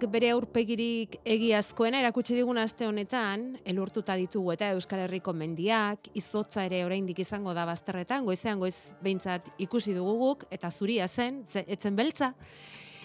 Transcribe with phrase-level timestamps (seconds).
[0.00, 6.64] Neguak bere aurpegirik egiazkoena erakutsi digun aste honetan, elurtuta ditugu eta Euskal Herriko mendiak, izotza
[6.64, 11.66] ere oraindik izango da bazterretan, goizean goiz behintzat ikusi dugu guk, eta zuria zen, ze,
[11.68, 12.32] etzen beltza.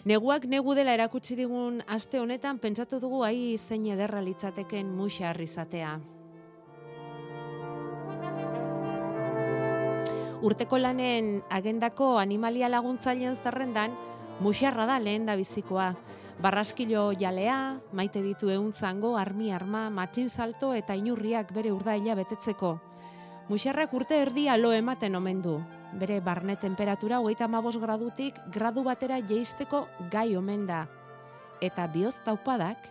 [0.07, 5.99] Neguak negu dela erakutsi digun aste honetan, pentsatu dugu ai zein ederra litzateken muxa izatea.
[10.41, 13.91] Urteko lanen agendako animalia laguntzaileen zerrendan,
[14.39, 15.93] muxarra da lehen da bizikoa.
[16.36, 22.75] Barraskilo jalea, maite ditu eun zango, armi arma, matxin salto eta inurriak bere urdaila betetzeko.
[23.47, 25.59] Muxarrak urte erdia lo ematen omen du.
[25.95, 30.88] Bere barne temperatura hogeita mabos gradutik gradu batera jeisteko gai omen da.
[31.61, 32.83] Eta bioz taupadak,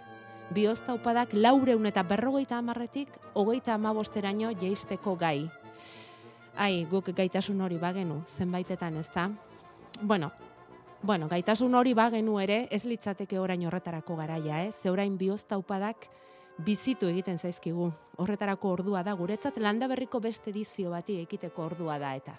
[0.55, 5.51] bioz taupadak laureun eta berrogeita amarretik hogeita amabosteraino jeisteko gai.
[6.57, 9.29] Ai, guk gaitasun hori bagenu, zenbaitetan ez da.
[10.01, 10.31] Bueno,
[11.05, 14.71] Bueno, gaitasun hori bagenu ere, ez litzateke orain horretarako garaia, eh?
[14.73, 16.07] Ze orain bioztaupadak
[16.65, 17.91] bizitu egiten zaizkigu.
[18.17, 22.39] Horretarako ordua da, guretzat landa berriko beste edizio bati ekiteko ordua da eta.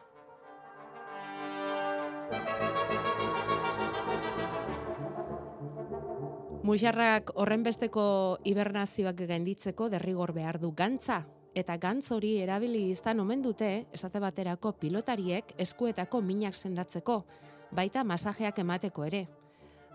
[6.65, 11.21] Muixarrak horren besteko hibernazioak gainditzeko derrigor behar du gantza,
[11.53, 17.25] eta gantz hori erabili izan omen dute, esate baterako pilotariek eskuetako minak sendatzeko,
[17.75, 19.25] baita masajeak emateko ere.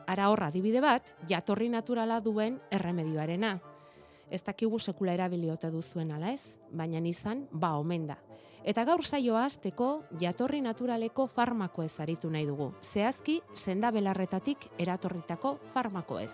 [0.07, 3.59] Ara horra adibide bat, jatorri naturala duen erremedioarena.
[4.31, 8.19] Ez dakigu sekula erabiliote duzuen ala ez, baina izan ba omen da.
[8.65, 12.73] Eta gaur saioa azteko jatorri naturaleko farmako ez aritu nahi dugu.
[12.83, 16.33] Zehazki, senda belarretatik eratorritako farmako ez.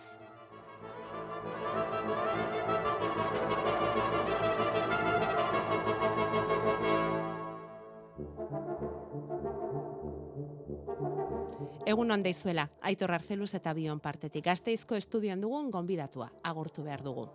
[11.86, 14.42] Egun hon deizuela, Aitor Arzeluz eta Bion partetik.
[14.44, 17.28] Gazteizko estudian dugun gonbidatua, agurtu behar dugu.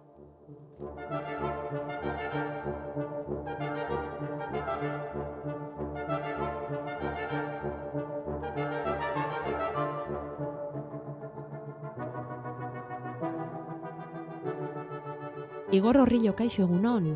[15.71, 17.13] Igor horri kaixo egun hon.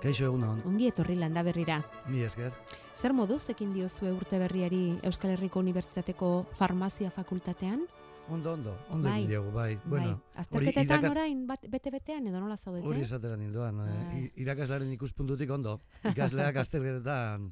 [0.00, 0.62] Kaixo egun hon.
[0.64, 1.82] Ongi etorri landa berrira.
[2.06, 2.52] Mi esker.
[2.98, 7.84] Zer moduz ekin diozu urte berriari Euskal Herriko Unibertsitateko Farmazia Fakultatean?
[8.28, 9.76] Ondo, ondo, ondo bai, diogu, bai.
[9.76, 9.84] bai.
[9.92, 11.12] Bueno, Azterketetan irakas...
[11.14, 12.88] orain bete-betean edo nola zaudete?
[12.90, 13.94] Hori esatera ninduan, eh?
[14.08, 14.24] bai.
[14.42, 15.78] irakaslaren ikuspuntutik ondo.
[16.10, 17.46] Ikasleak azterketetan,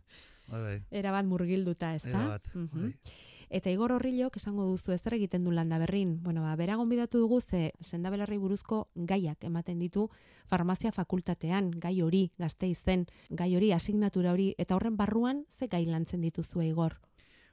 [0.51, 0.77] bai, bai.
[0.91, 2.11] Era bat murgilduta, ez da?
[2.11, 2.83] Era bat, uh -huh.
[2.83, 2.93] bai.
[3.49, 6.19] Eta Igor Horrilok esango duzu ez egiten du landa berrin.
[6.23, 10.09] Bueno, ba, bera gonbidatu dugu ze sendabelarri buruzko gaiak ematen ditu
[10.49, 15.87] farmazia fakultatean, gai hori, gazte izen, gai hori, asignatura hori, eta horren barruan ze gai
[15.87, 16.99] lantzen dituzu Igor?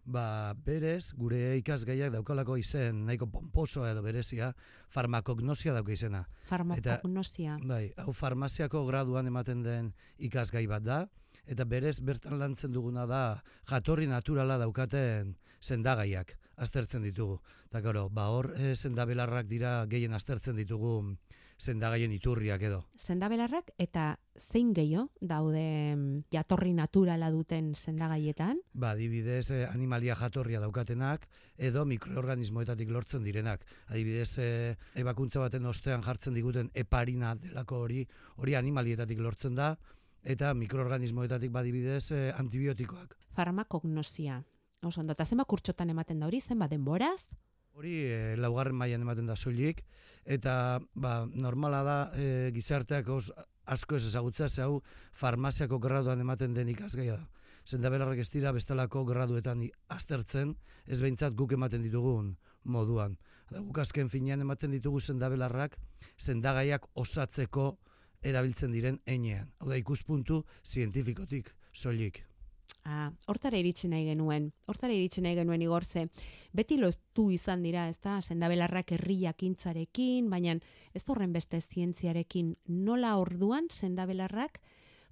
[0.05, 4.53] Ba, berez, gure ikasgaiak daukalako izen, nahiko pomposo edo berezia,
[4.89, 6.25] farmakognosia dauka izena.
[6.49, 7.59] Farmakognosia.
[7.63, 11.07] bai, hau farmaziako graduan ematen den ikasgai bat da,
[11.45, 17.39] eta berez bertan lantzen duguna da jatorri naturala daukaten sendagaiak aztertzen ditugu.
[17.69, 20.99] Eta gero, ba hor e, sendabelarrak dira gehien aztertzen ditugu
[21.63, 22.81] sendagaien iturriak edo.
[22.99, 25.63] Sendabelarrak eta zein gehiago daude
[25.95, 28.59] mm, jatorri naturala duten sendagaietan?
[28.73, 31.27] Ba, adibidez, eh, animalia jatorria daukatenak
[31.57, 33.65] edo mikroorganismoetatik lortzen direnak.
[33.87, 39.73] Adibidez, eh, ebakuntza baten ostean jartzen diguten heparina delako hori, hori animalietatik lortzen da,
[40.23, 43.17] eta mikroorganismoetatik badibidez e, antibiotikoak.
[43.35, 44.41] Farmakognosia.
[44.83, 47.29] Oso ondo, eta zenba kurtxotan ematen da hori, zenba denboraz?
[47.73, 49.79] Hori e, laugarren mailan ematen da soilik,
[50.25, 50.55] eta
[50.93, 53.31] ba, normala da e, gizarteak os,
[53.65, 54.81] asko ez ezagutza, ze hau
[55.13, 57.29] farmaziako graduan ematen den ikasgaia da.
[57.63, 63.15] Zenda berarrak ez dira bestelako graduetan aztertzen, ez behintzat guk ematen ditugun moduan.
[63.49, 65.79] Da, guk azken finean ematen ditugu zendabelarrak,
[66.19, 67.77] zendagaiak osatzeko
[68.21, 69.49] erabiltzen diren einean.
[69.59, 71.55] Hau da ikuspuntu zientifikotik.
[71.73, 72.21] soilik.
[72.83, 76.09] Ah, hortara iritsi nahi genuen, hortara iritsi nahi genuen igorze.
[76.51, 80.57] Beti loztu izan dira, ez da, sendabelarrak herriak intzarekin, baina
[80.91, 84.59] ez horren beste zientziarekin nola orduan sendabelarrak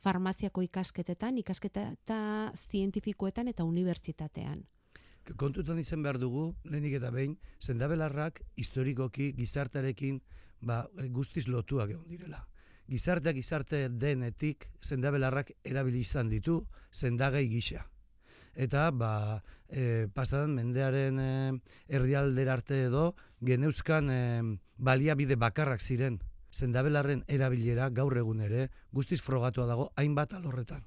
[0.03, 2.19] farmaziako ikasketetan, ikasketa eta
[2.57, 4.65] zientifikoetan eta unibertsitatean.
[5.37, 10.19] Kontutan izan behar dugu, lehenik eta behin, sendabelarrak historikoki gizartarekin
[10.59, 10.83] ba,
[11.13, 12.43] guztiz lotuak egon direla
[12.89, 17.85] gizarteak gizarte denetik sendabelarrak erabili izan ditu sendagai gisa.
[18.55, 21.29] Eta ba, e, pasadan mendearen e,
[21.87, 24.21] erdialdera arte edo geneuzkan e,
[24.77, 26.19] baliabide bakarrak ziren
[26.51, 30.83] sendabelarren erabilera gaur egun ere guztiz frogatua dago hainbat alorretan.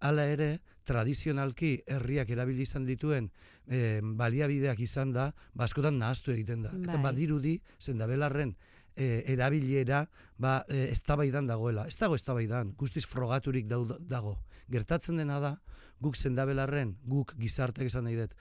[0.00, 3.30] Hala ere, tradizionalki herriak erabili izan dituen
[3.66, 6.72] e, baliabideak izan da, baskotan nahaztu egiten da.
[6.76, 7.02] Eta Bai.
[7.10, 8.54] badirudi, sendabelarren
[9.00, 10.04] e, erabilera
[10.38, 11.86] ba, e, eztabaidan dagoela.
[11.88, 14.36] Ez dago eztabaidan, guztiz frogaturik dago.
[14.70, 15.54] Gertatzen dena da,
[16.00, 18.34] guk zendabelarren, guk gizartek esan nahi dut,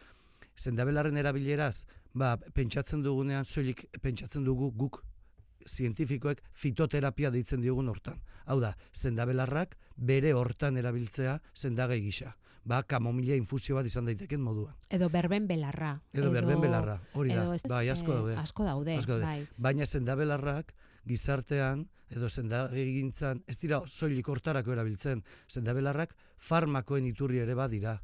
[0.60, 5.04] zendabelarren erabileraz, ba, pentsatzen dugunean, soilik pentsatzen dugu guk
[5.70, 8.20] zientifikoek fitoterapia deitzen diogun hortan.
[8.50, 12.34] Hau da, zendabelarrak bere hortan erabiltzea zendagai gisa.
[12.66, 14.76] Ba, kamomila infusio bat izan daiteken moduan.
[14.90, 16.02] Edo berben belarra.
[16.14, 17.44] Edo, berben belarra, hori da.
[17.44, 18.36] edo ez- Bai, asko daude.
[18.38, 19.26] Asko daude, Asko daude.
[19.26, 19.48] bai.
[19.58, 20.74] Baina zendabelarrak
[21.06, 25.24] gizartean edo zendagintzan ez dira soilik hortarako erabiltzen.
[25.50, 28.02] Zendabelarrak farmakoen iturri ere badira.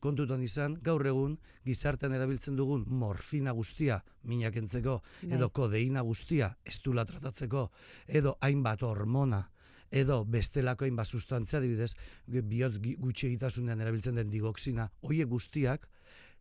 [0.00, 1.34] Kontutan izan, gaur egun
[1.66, 5.34] gizartean erabiltzen dugun morfina guztia minakentzeko, Bai.
[5.36, 7.70] edo kodeina guztia estula tratatzeko,
[8.08, 9.50] edo hainbat hormona,
[9.90, 11.94] edo bestelako hainbat sustantzia, adibidez,
[12.26, 15.88] bihotz gi- gutxi egitasunean erabiltzen den digoxina, hoiek guztiak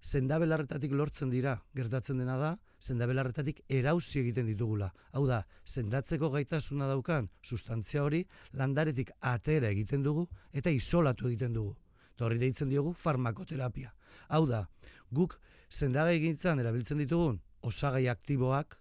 [0.02, 4.94] sendabelarretatik lortzen dira, gertatzen dena da, sendabelarretatik erauzi egiten ditugula.
[5.12, 8.24] Hau da, sendatzeko gaitasuna daukan sustantzia hori
[8.54, 11.76] landaretik atera egiten dugu eta isolatu egiten dugu.
[12.20, 13.94] Horri deitzen diogu farmakoterapia.
[14.30, 14.68] Hau da,
[15.12, 15.38] guk
[15.70, 18.78] sendagai gintzan erabiltzen ditugun osagai aktiboak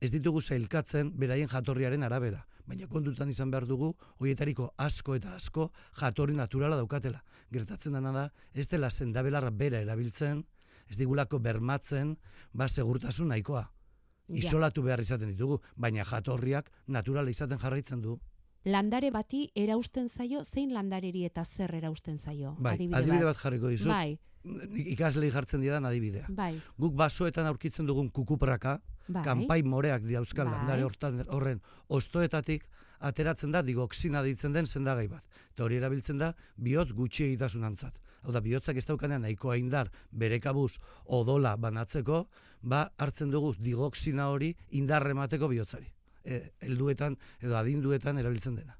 [0.00, 2.44] ez ditugu zailkatzen beraien jatorriaren arabera.
[2.66, 5.70] Baina kontutan izan behar dugu, hoietariko asko eta asko
[6.00, 7.20] jatorri naturala daukatela.
[7.52, 8.24] Gertatzen dena da,
[8.54, 10.44] ez dela sendabelarra bera erabiltzen,
[10.88, 12.16] ez digulako bermatzen,
[12.52, 13.66] ba segurtasun nahikoa.
[14.28, 18.18] Isolatu behar izaten ditugu, baina jatorriak naturala izaten jarraitzen du.
[18.64, 22.54] Landare bati erausten zaio, zein landareri eta zer erausten zaio?
[22.58, 23.90] Bai, adibide, bat jarriko dizut.
[23.92, 24.16] Bai,
[24.94, 26.26] ikaslei jartzen didan adibidea.
[26.28, 28.78] bai, Guk basoetan aurkitzen dugun kukupraka,
[29.08, 29.24] bai.
[29.24, 30.58] kanpai moreak dauzkan Bai.
[30.58, 32.66] landare hortan horren ostoetatik
[33.00, 35.24] ateratzen da digoxina deitzen den sendagai bat.
[35.52, 37.98] Eta hori erabiltzen da bihotz gutxi egitasunantzat.
[38.24, 42.26] Hau da, bihotzak ez daukanean nahikoa indar bere kabuz odola banatzeko,
[42.62, 45.90] ba hartzen dugu digoxina hori indarre emateko bihotzari.
[46.24, 48.78] E, helduetan edo adinduetan erabiltzen dena.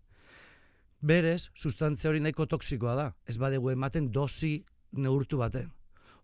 [1.05, 3.11] Berez, sustantzia hori nahiko toksikoa da.
[3.29, 4.57] Ez badegu ematen dosi
[4.93, 5.69] neurtu baten.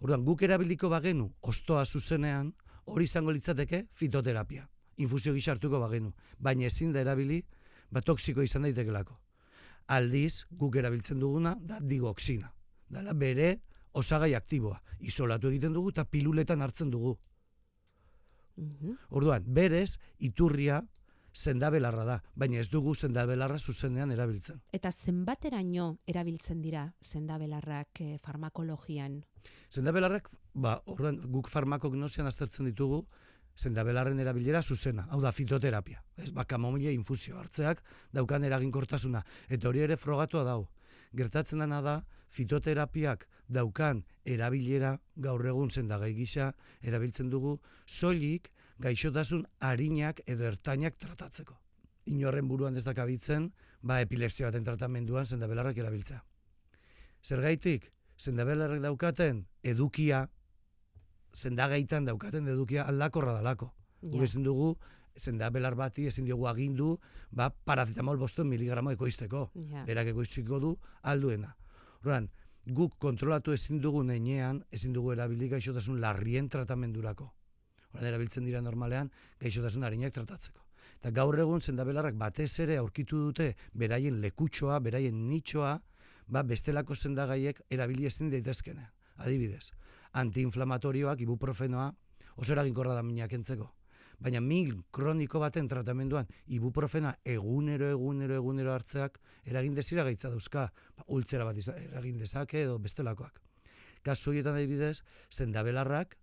[0.00, 2.54] Orduan, guk erabiliko bagenu ostoa zuzenean,
[2.84, 4.68] hori izango litzateke fitoterapia.
[4.96, 6.12] Infusio gisa hartuko bagenu.
[6.38, 7.42] Baina ezin da erabili,
[7.90, 9.16] ba toksiko izan daitekelako.
[9.88, 12.52] Aldiz, guk erabiltzen duguna da digoxina.
[12.88, 13.60] Dala bere
[13.92, 14.80] osagai aktiboa.
[15.00, 17.16] Isolatu egiten dugu eta piluletan hartzen dugu.
[18.56, 18.96] Mhm.
[19.10, 20.82] Orduan, berez, iturria
[21.32, 24.60] sendabelarra da, baina ez dugu sendabelarra zuzenean erabiltzen.
[24.72, 29.20] Eta zenbateraino erabiltzen dira sendabelarrak eh, farmakologian?
[29.70, 33.04] Sendabelarrak, ba, orduan, guk farmakognosian aztertzen ditugu,
[33.56, 36.02] sendabelarren erabilera zuzena, hau da fitoterapia.
[36.16, 37.82] Ez, ba, kamomila infusio hartzeak
[38.12, 39.22] daukan eraginkortasuna.
[39.48, 40.62] Eta hori ere frogatua dau.
[41.16, 46.52] Gertatzen dena da, fitoterapiak daukan erabilera gaur egun sendagai gisa
[46.86, 51.56] erabiltzen dugu soilik gaixotasun arinak edo ertainak tratatzeko.
[52.10, 53.50] Inorren buruan ez dakabitzen,
[53.82, 56.22] ba epilepsia baten tratamenduan sendabelarrak erabiltzea.
[57.22, 60.24] Zergaitik, sendabelarrak daukaten edukia,
[61.32, 63.74] sendagaitan daukaten edukia aldakorra dalako.
[64.00, 64.22] Ja.
[64.24, 64.78] ezin dugu,
[65.16, 66.94] sendabelar bati ezin diogu agindu,
[67.30, 69.50] ba, paracetamol bosten miligramo ekoizteko.
[69.68, 69.84] Ja.
[69.84, 70.70] Berak ekoiztiko du
[71.02, 71.52] alduena.
[72.00, 72.30] Orduan,
[72.64, 77.28] guk kontrolatu ezin dugu neinean, ezin dugu erabili gaixotasun larrien tratamendurako.
[77.94, 80.62] Orain erabiltzen dira normalean gaixotasun arinak tratatzeko.
[81.00, 85.80] Eta gaur egun sendabelarrak batez ere aurkitu dute beraien lekutxoa, beraien nitxoa,
[86.28, 88.86] ba bestelako sendagaiek erabili ezin daitezkene.
[89.16, 89.72] Adibidez,
[90.12, 91.90] antiinflamatorioak, ibuprofenoa,
[92.36, 93.66] oso eraginkorra da minak entzeko.
[94.20, 99.16] Baina min kroniko baten tratamenduan ibuprofena egunero, egunero, egunero hartzeak
[99.48, 100.66] eragin desira gaitza dauzka.
[100.96, 103.40] Ba, ultzera bat iza- eragin dezake edo bestelakoak.
[104.04, 106.16] Kasu horietan adibidez, sendabelarrak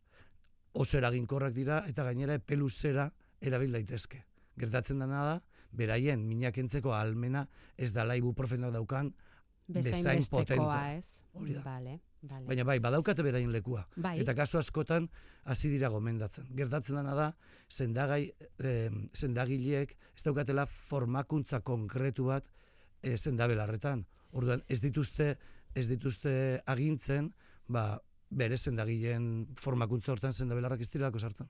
[0.74, 4.24] oso eraginkorrak dira eta gainera epeluzera erabil daitezke.
[4.58, 5.38] Gertatzen dena da,
[5.72, 7.48] beraien minak entzeko almena
[7.78, 9.14] ez dala ibuprofenoa daukan
[9.68, 10.94] bezain potenta.
[10.96, 11.08] ez?
[11.38, 11.62] Hori da.
[11.62, 12.46] Vale, vale.
[12.48, 13.88] Baina bai, badaukate berain lekua.
[13.96, 15.10] bai, Eta kasu askotan
[15.44, 16.48] hasi dira gomendatzen.
[16.56, 17.36] Gertatzen dena da,
[17.70, 22.50] sendagai, eh, sendagileek ez daukatela formakuntza konkretu bat
[23.04, 24.06] eh, sendabelarretan.
[24.32, 25.38] Orduan, ez dituzte
[25.78, 26.32] ez dituzte
[26.66, 27.32] agintzen,
[27.70, 31.48] ba, bere sendagileen formakuntza hortan sendabelarrak ez direlako sartzen.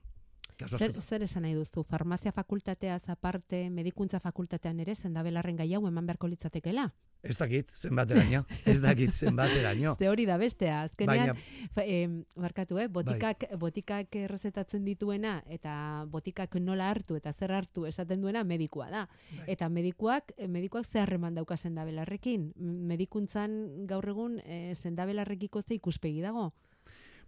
[0.66, 1.84] Zer, zer esan nahi duzu?
[1.86, 6.88] Farmazia fakultateaz aparte, medikuntza fakultatean ere, zendabelarren gai hau eman beharko litzatekela?
[7.22, 8.40] Ez dakit, zenbateraino.
[8.66, 9.94] ez dakit, zenbateraino.
[9.98, 11.36] Ze hori da bestea, azkenean,
[11.76, 12.88] Baina, em, barkatu, eh?
[12.88, 19.04] botikak, botikak errezetatzen dituena, eta botikak nola hartu eta zer hartu esaten duena medikua da.
[19.36, 19.44] Bai.
[19.54, 22.52] Eta medikuak, eh, medikuak ze harreman dauka sendabelarrekin.
[22.56, 26.52] M- Medikuntzan gaur egun eh, sendabelarrekiko ze ikuspegi dago.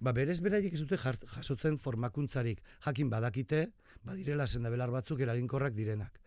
[0.01, 2.63] Ba, berez beraiek ez dute jasotzen formakuntzarik.
[2.85, 3.67] Jakin badakite,
[4.05, 6.21] badirela sendabelar batzuk eraginkorrak direnak.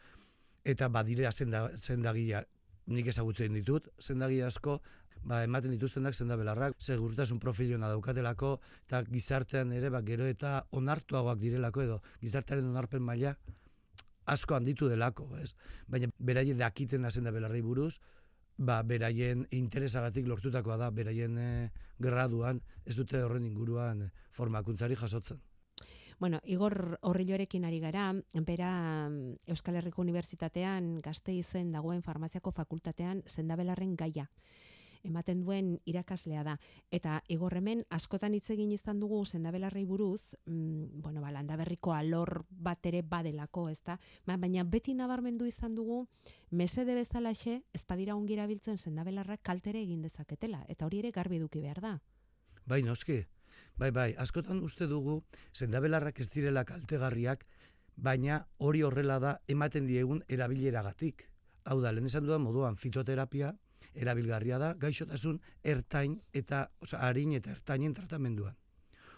[0.63, 2.43] Eta badirela senda, sendagila,
[2.87, 4.79] nik ezagutzen ditut, sendagile asko,
[5.23, 8.55] ba, ematen dituztenak sendabelarrak, segurtasun profiliona daukatelako,
[8.87, 13.35] eta gizartean ere, ba, gero eta onartuagoak direlako edo, gizartearen onarpen maila
[14.25, 15.53] asko handitu delako, ez?
[15.87, 17.97] Baina beraien dakiten da sendabelarrei buruz,
[18.57, 25.41] ba, beraien interesagatik lortutakoa da, beraien eh, graduan, ez dute horren inguruan formakuntzari jasotzen.
[26.19, 28.11] Bueno, Igor Horrilorekin ari gara,
[28.45, 34.29] bera mm, Euskal Herriko Unibertsitatean Gasteizen dagoen farmaziako fakultatean sendabelarren gaia
[35.03, 36.57] ematen duen irakaslea da.
[36.91, 42.45] Eta Igor hemen askotan hitz egin izan dugu sendabelarrei buruz, mm, bueno, ba, landaberriko alor
[42.49, 43.99] bat ere badelako, ezta?
[44.25, 46.07] Ba, baina beti nabarmendu izan dugu
[46.51, 51.61] mesede bezalaxe ez badira ongi erabiltzen sendabelarrak kaltere egin dezaketela eta hori ere garbi eduki
[51.61, 51.99] behar da.
[52.65, 53.23] Bai, noski.
[53.77, 57.45] Bai, bai, askotan uste dugu sendabelarrak ez direla kaltegarriak,
[57.95, 61.27] baina hori horrela da ematen diegun erabileragatik.
[61.65, 63.53] Hau da, lehen esan dudan moduan fitoterapia
[63.95, 68.55] erabilgarria da gaixotasun ertain eta, osea, harin eta ertainen tratamenduan.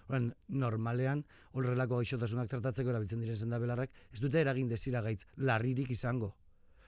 [0.08, 1.24] Oran, normalean,
[1.58, 6.36] horrelako gaixotasunak tratatzeko erabiltzen diren sendabelarrak, ez dute eragin desiragaitz larririk izango.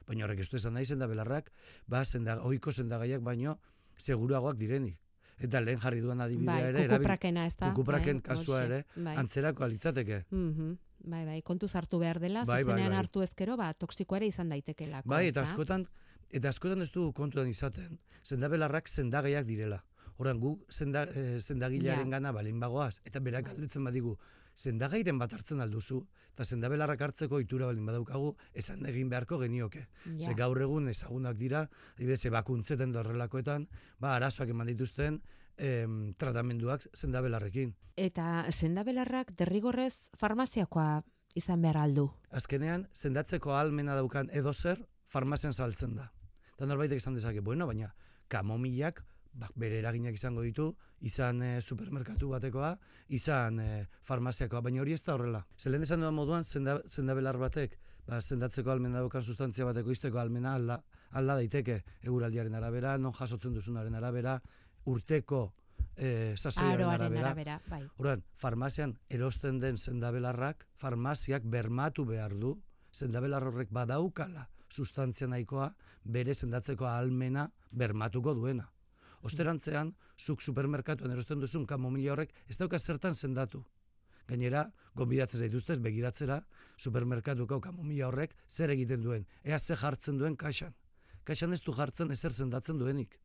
[0.08, 1.50] Baina horrek ez du esan nahi sendabelarrak,
[1.88, 3.58] ba, senda, oiko sendagaiak baino
[3.98, 5.00] seguruagoak direnik.
[5.40, 7.70] Eta lehen jarri duan adibidea bai, ere, kukuprakena ez da.
[7.72, 9.16] kukupraken bai, kasua ere, bai.
[9.18, 10.24] antzerako litzateke.
[10.32, 10.78] Mhm.
[11.08, 12.98] Bai, bai, kontuz hartu behar dela, Bai, bai, zuzenean bai.
[12.98, 15.08] hartu ezkero, ba, toksikoa ere izan daitekelako.
[15.10, 15.86] Bai, eta askotan,
[16.30, 19.84] eta askotan ez dugu kontuan izaten, sendabelarrak sendagaiak direla.
[20.18, 23.54] Horan gu senda, eh, sendagilearen gana balin bagoaz, eta berak Bai.
[23.54, 24.18] galdetzen badigu,
[24.58, 26.02] sendagairen bat hartzen alduzu,
[26.34, 29.88] eta sendabelarrak hartzeko itura balin badaukagu, esan egin beharko genioke.
[30.06, 30.26] Ja.
[30.26, 33.68] Ze gaur egun ezagunak dira, adibidez, ebakuntzeten da horrelakoetan,
[34.00, 35.22] ba, arazoak eman dituzten
[35.58, 37.76] em, tratamenduak sendabelarrekin.
[37.98, 41.04] Eta sendabelarrak derrigorrez farmaziakoa
[41.38, 42.10] izan behar aldu.
[42.34, 46.12] Azkenean, sendatzeko ahalmena daukan edozer farmazian saltzen da.
[46.58, 47.92] Eta norbaitek esan dezake, bueno, baina
[48.34, 49.04] kamomilak
[49.38, 50.72] ba, bere eraginak izango ditu,
[51.06, 52.72] izan e, supermerkatu batekoa,
[53.14, 53.68] izan e,
[54.08, 55.44] farmaziakoa, baina hori ez da horrela.
[55.62, 60.56] Zelen esan duan moduan, senda, sendabelar batek, ba, sendatzeko almena daukan sustantzia bateko izteko almena
[60.58, 60.80] alda,
[61.22, 64.40] alda daiteke eguraldiaren arabera, non jasotzen duzunaren arabera,
[64.90, 65.46] urteko
[65.94, 67.30] e, sasoiaren arabera.
[67.36, 67.84] arabera, bai.
[68.00, 72.58] Orduan, farmazian erosten den sendabelarrak, farmaziak bermatu behar du,
[72.90, 75.72] sendabelar horrek badaukala sustantzia nahikoa
[76.04, 78.68] bere sendatzeko ahalmena bermatuko duena.
[79.26, 83.64] Osterantzean, zuk supermerkatuan erosten duzun kamomila horrek ez dauka zertan sendatu.
[84.28, 86.42] Gainera, gonbidatzen zaituztez begiratzera
[86.78, 90.76] supermerkatuko kamomila horrek zer egiten duen, ea ze jartzen duen kaxan.
[91.24, 93.20] Kaxan ez du jartzen ezer sendatzen duenik.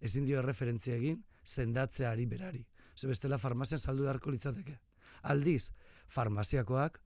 [0.00, 2.66] Ezin dio erreferentzia egin sendatzeari berari.
[2.96, 4.78] Ze bestela farmazian saldu beharko litzateke.
[5.22, 5.70] Aldiz,
[6.08, 7.00] farmaziakoak,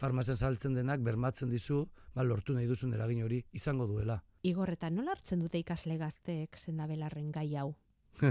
[0.00, 4.22] farmazian saltzen denak bermatzen dizu, ba, lortu nahi duzun eragin hori izango duela.
[4.42, 7.74] Igor, eta nola hartzen dute ikasle gazteek sendabelarren gai hau?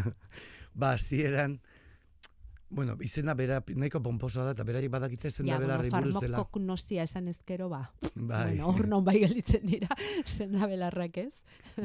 [0.76, 1.60] Ba, hasieran
[2.70, 6.38] bueno, izena bera nahiko pomposoa da, eta beraiek badakite Ja, sendabelarri bueno, buruz dela.
[6.38, 7.84] farmakognosia esan ezkero, ba.
[8.16, 9.88] Bai, Bueno, hor non bai gelditzen dira
[10.26, 11.34] sendabelarrak, ez?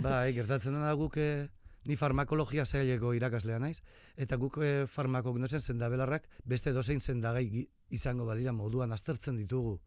[0.02, 1.48] bai, gertatzen da guk eh,
[1.86, 3.80] ni farmakologia zaileko irakaslea naiz,
[4.16, 9.78] eta guk eh, farmakognosen sendabelarrak beste dozein sendagai gi- izango balira moduan aztertzen ditugu.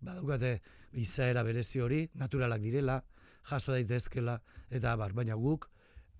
[0.00, 0.60] Badaukate
[0.92, 3.04] izaera berezi hori, naturalak direla,
[3.50, 4.40] jaso daitezkela,
[4.70, 5.68] eta bar, baina guk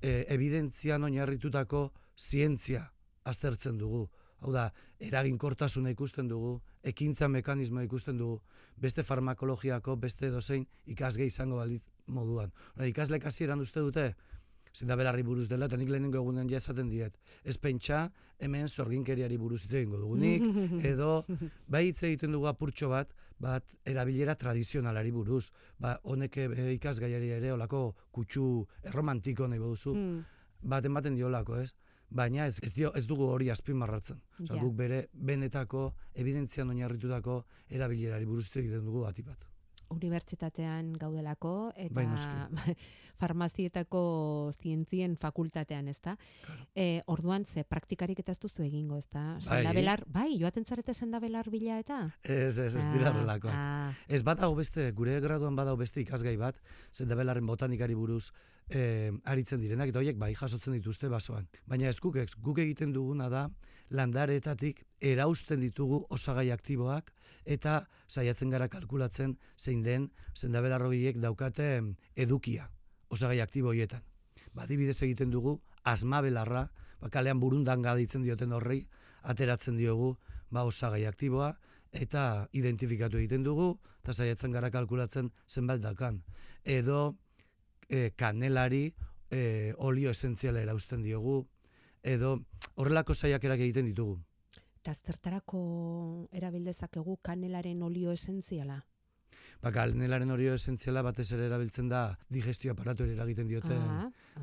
[0.01, 2.93] e, evidentzian oinarritutako zientzia
[3.25, 4.09] aztertzen dugu.
[4.43, 8.41] Hau da, eraginkortasuna ikusten dugu, ekintza mekanismoa ikusten dugu,
[8.77, 12.51] beste farmakologiako, beste dozein ikasge izango balit moduan.
[12.77, 14.09] Ora, ikaslek hasieran uste dute,
[14.75, 17.19] zenda belarri buruz dela, eta nik lehenengo egunen ja esaten diet.
[17.45, 20.43] Ez pentsa, hemen zorginkeriari buruz hitz egingo dugunik,
[20.93, 21.25] edo
[21.69, 25.51] bai hitz egiten dugu apurtxo bat, bat erabilera tradizionalari buruz.
[25.79, 29.95] Ba, honek e, ikasgaiari ere olako kutsu erromantiko nahi duzu.
[29.95, 30.25] Hmm,
[30.63, 31.73] Bat ematen diolako, ez?
[32.09, 34.21] Baina ez, ez, dio, ez dugu hori azpimarratzen.
[34.39, 34.61] Osa, Ja.
[34.63, 39.43] guk bere benetako, evidentzian oinarritutako erabilerari buruz egiten dugu bati bat.
[39.93, 42.07] Unibertsitatean gaudelako eta Bai,
[43.23, 46.17] farmazietako zientzien fakultatean, ezta?
[46.45, 46.67] Claro.
[46.75, 49.23] E, orduan ze praktikarik eta ez duzu egingo, ezta?
[49.35, 49.61] Bai.
[49.63, 52.01] Sendabelar, bai, joaten zarete sendabelar bila eta?
[52.23, 53.55] Ez, ez, ez dira Ah, horrelakoak.
[53.55, 56.59] ah, Ez badago beste, gure graduan badago beste ikasgai bat,
[56.93, 58.31] zendabelarren botanikari buruz
[58.71, 61.49] eh, aritzen direnak, eta horiek bai jasotzen dituzte basoan.
[61.67, 63.49] Baina ez guk, guk egiten duguna da,
[63.93, 67.13] landareetatik erausten ditugu osagai aktiboak,
[67.45, 71.69] eta saiatzen gara kalkulatzen zein den zendabelar horiek daukate
[72.17, 72.69] edukia,
[73.11, 74.03] osagai aktibo horietan.
[74.55, 76.69] Ba, adibidez egiten dugu, asmabelarra,
[77.01, 78.87] ba, kalean burundan ditzen dioten horrei,
[79.23, 80.17] ateratzen diogu,
[80.51, 81.57] ba, osagai aktiboa,
[81.93, 86.23] eta identifikatu egiten dugu, eta saiatzen gara kalkulatzen zenbat dakan.
[86.65, 87.17] Edo
[87.89, 88.95] e, kanelari
[89.31, 91.47] e, olio esentziala erausten diogu,
[92.03, 92.39] edo
[92.75, 94.19] horrelako saiakerak egiten ditugu.
[94.83, 95.59] eta zertarako
[96.33, 98.81] erabildezakegu kanelaren olio esentziala?
[99.63, 102.01] Ba, kanelaren olio esentziala batez ere erabiltzen da
[102.35, 103.85] digestio aparatu eragiten dioten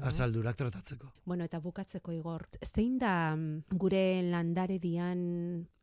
[0.07, 1.09] azaldurak tratatzeko.
[1.27, 5.19] Bueno, eta bukatzeko igor, zein da mm, gure landare dian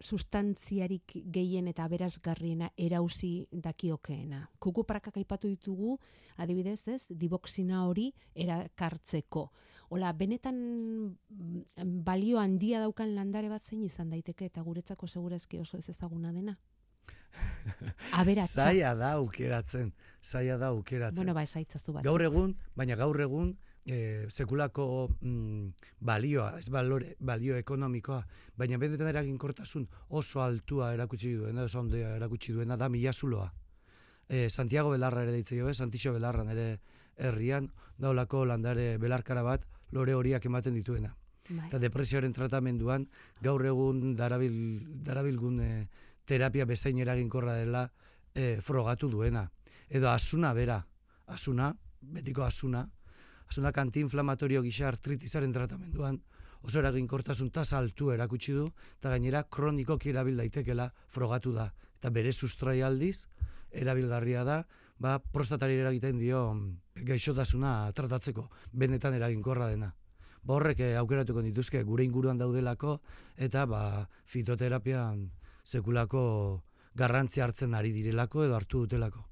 [0.01, 4.41] sustantziarik gehien eta berazgarriena erauzi dakiokeena?
[4.59, 5.99] Kukuprakak aipatu ditugu,
[6.41, 9.51] adibidez ez, diboxina hori erakartzeko.
[9.93, 10.57] Ola, benetan
[11.13, 16.33] mm, balio handia daukan landare bat zein izan daiteke eta guretzako segurazki oso ez ezaguna
[16.33, 16.57] dena?
[18.21, 18.69] Aberatsa.
[18.69, 21.21] Zaila da aukeratzen, zaila da aukeratzen.
[21.23, 22.05] Bueno, ba, esaitzazu bat.
[22.05, 23.55] gaur egun, baina gaur egun
[23.87, 25.69] e, sekulako mm,
[26.01, 28.21] balioa, ez balore, balio ekonomikoa,
[28.59, 33.53] baina benetan eraginkortasun oso altua erakutsi duena, oso ondea erakutsi duena da milazuloa.
[34.29, 36.81] E, Santiago Belarra ere deitze jo, Santixo Belarra nere
[37.17, 41.15] herrian, daulako landare belarkara bat, lore horiak ematen dituena.
[41.47, 41.69] Bai.
[41.69, 43.07] Eta depresioaren tratamenduan,
[43.41, 44.57] gaur egun darabil,
[45.07, 45.71] darabilgun e,
[46.27, 47.87] terapia bezain eraginkorra dela
[48.35, 49.47] e, frogatu duena.
[49.89, 50.81] Edo asuna bera,
[51.27, 52.85] asuna, betiko asuna,
[53.49, 56.21] asuna antiinflamatorio gisa artritisaren tratamenduan,
[56.63, 58.67] oso eraginkortasun tasa altu erakutsi du,
[58.99, 61.71] eta gainera kronikoki erabil daitekela frogatu da.
[62.01, 63.29] Eta bere sustrai aldiz,
[63.71, 64.65] erabilgarria da,
[64.99, 69.93] ba, prostatari eragiten dio mm, gaixotasuna tratatzeko, benetan eraginkorra dena.
[70.43, 73.01] Ba, horrek eh, aukeratuko dituzke gure inguruan daudelako
[73.37, 75.27] eta ba, fitoterapian
[75.67, 76.63] sekulako
[76.95, 79.27] garrantzia hartzen ari direlako edo hartu dutelako.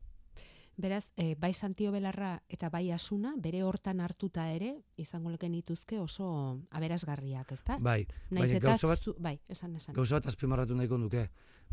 [0.77, 6.01] Beraz, e, bai Santio Belarra eta bai Asuna, bere hortan hartuta ere, izango leken dituzke
[6.03, 6.27] oso
[6.75, 7.77] aberasgarriak, ezta?
[7.79, 9.95] Bai, Naiz baina gauza bat, zu- bai, esan esan.
[9.95, 11.29] gauza bat azpimarratu nahiko nuke.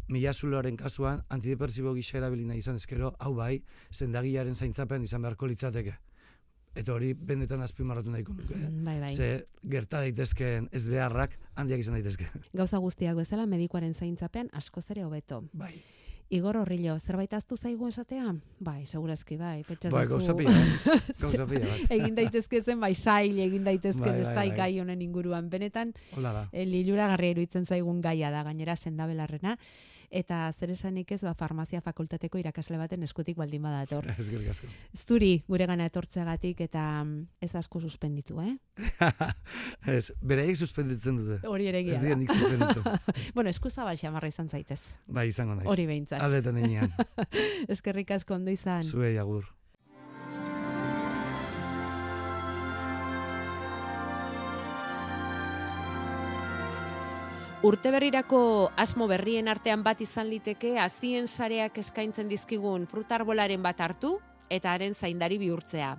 [0.08, 5.98] Milazuloaren kasuan, antidepresibo gisa erabili nahi izan ezkero, hau bai, zendagilaren zaintzapean izan beharko litzateke.
[6.76, 8.56] Eta hori benetan azpimarratu nahiko nuke.
[8.56, 9.14] Mm, Bai, bai.
[9.16, 12.30] Ze gerta daitezkeen ez beharrak handiak izan daitezke.
[12.54, 15.44] Gauza guztiak bezala medikuaren zaintzapen askoz ere hobeto.
[15.54, 15.74] Bai,
[16.32, 18.30] Igor Horrillo, zerbait aztu zaigu esatea?
[18.64, 20.54] Bai, segurazki bai, pentsatzen bai gauza pila,
[20.86, 24.50] bat, gauza pila egin daitezke zen bai sail egin daitezken Bai, bai, bai.
[24.62, 26.46] gai honen inguruan benetan Hola da.
[26.54, 29.58] e, liluragarria iruditzen zaigun gaia da gainera sendabelarrena
[30.12, 34.08] eta zer esanik ez ba farmazia fakultateko irakasle baten eskutik baldin badator.
[34.22, 34.68] Eskerrik asko.
[34.98, 38.58] Zuri gure gana etortzeagatik eta mm, ez asko suspenditu, eh?
[39.96, 41.40] ez, beraiek suspenditzen dute.
[41.48, 42.84] Hori ere Ez dira nik suspenditu.
[43.36, 44.82] bueno, eskuzabal xamarra izan zaitez.
[45.08, 45.70] Bai, izango naiz.
[45.72, 46.22] Hori behintzat.
[46.22, 46.94] Aldetan enean.
[47.72, 48.84] Eskerrik asko ondo izan.
[48.84, 49.48] Zuei agur.
[57.62, 64.16] Urte berrirako asmo berrien artean bat izan liteke azien sareak eskaintzen dizkigun frutarbolaren bat hartu
[64.50, 65.92] eta haren zaindari bihurtzea.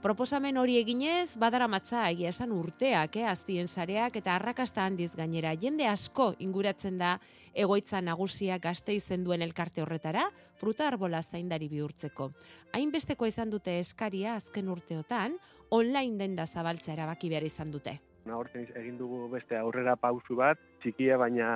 [0.00, 5.56] Proposamen hori eginez, badaramatza egia esan urteak, eh, azien sareak eta arrakasta handiz gainera.
[5.58, 7.18] Jende asko inguratzen da
[7.52, 12.30] egoitza nagusia gazte izen duen elkarte horretara, fruta arbola zaindari bihurtzeko.
[12.72, 15.34] Hainbesteko izan dute eskaria azken urteotan,
[15.70, 17.98] online denda zabaltzea erabaki behar izan dute.
[18.34, 21.48] Aurten egin dugu beste aurrera pausu bat, txikia baina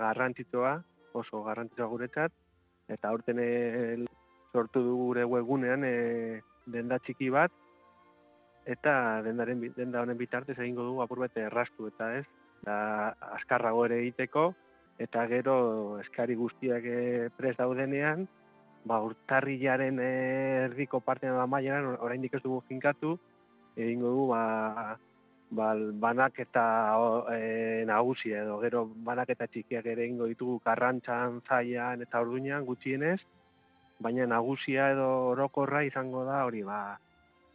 [0.00, 0.78] garrantzitsua,
[1.18, 2.32] oso garrantzitsua guretzat,
[2.88, 3.96] eta aurten eh,
[4.52, 7.52] sortu dugu gure webgunean e, denda txiki bat,
[8.68, 12.24] eta dendaren, denda honen bitartez egingo dugu apur bete errastu, eta ez,
[12.64, 12.78] da
[13.36, 14.50] askarrago ere egiteko,
[14.98, 15.56] eta gero
[16.02, 18.26] eskari guztiak e, prest daudenean,
[18.88, 23.16] ba, urtarrilaren eh, erdiko partean da maieran, oraindik ez dugu finkatu,
[23.76, 24.42] egingo du ba,
[25.50, 26.66] ba, banaketa
[27.32, 33.18] e, nagusia edo gero banaketa txikiak ere egingo ditugu karrantzan, zaian eta orduinan gutxienez,
[33.98, 36.98] baina nagusia edo orokorra izango da hori ba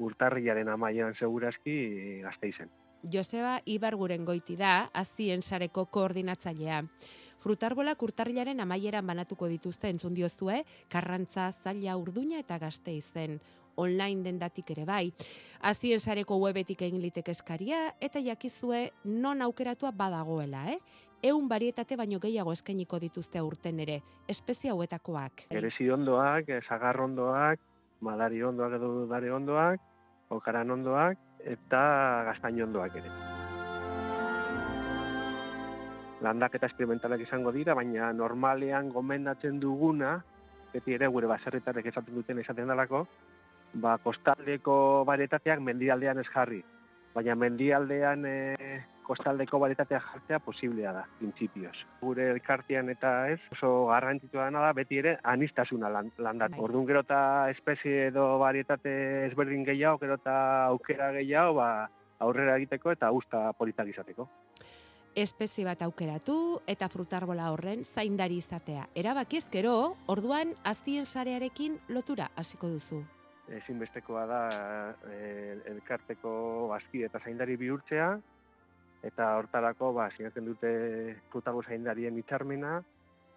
[0.04, 2.72] urtarriaren amaieran segurazki gazteizen.
[3.04, 6.82] Joseba Ibarguren goiti da, azien sareko koordinatzailea.
[7.44, 13.42] Frutarbolak urtarrilaren amaieran banatuko dituzte entzun diozue, karrantza, zaila, urduña eta gazteizen
[13.76, 15.14] online dendatik ere bai.
[15.62, 20.80] Azien sareko webetik egin liteke eskaria eta jakizue non aukeratua badagoela, eh?
[21.24, 25.46] Eun barietate baino gehiago eskainiko dituzte aurten ere, espezie hauetakoak.
[25.54, 27.62] Gerezi ondoak, zagar ondoak,
[28.04, 29.80] madari ondoak edo dare ondoak,
[30.36, 31.18] okaran ondoak
[31.56, 31.84] eta
[32.28, 33.14] gaztain ondoak ere.
[36.24, 40.18] Landaketa esperimentalak izango dira, baina normalean gomendatzen duguna,
[40.74, 43.06] beti ere gure baserritarek esaten duten esaten dalako,
[43.74, 46.64] ba, kostaldeko baretateak mendialdean ez jarri.
[47.14, 48.36] Baina mendialdean e,
[49.04, 51.76] kostaldeko baretatea jartzea posiblea da, printzipioz.
[52.02, 56.52] Gure elkartean eta ez, oso garrantzitsua da, beti ere anistasuna landat.
[56.56, 56.60] Bai.
[56.60, 60.38] Orduan gero eta espezie edo barietate ezberdin gehiago, gero eta
[60.72, 61.90] aukera gehiago, ba,
[62.24, 64.30] aurrera egiteko eta usta politak izateko.
[65.16, 68.88] espezie bat aukeratu eta frutarbola horren zaindari izatea.
[68.96, 73.04] Erabakiz gero, orduan aztien sarearekin lotura hasiko duzu.
[73.52, 74.42] Ezinbestekoa da
[75.12, 76.34] e, elkarteko
[76.72, 78.10] bazki eta zaindari bihurtzea,
[79.04, 80.74] eta hortarako ba, sinatzen dute
[81.32, 82.78] frutago zaindarien hitzarmena,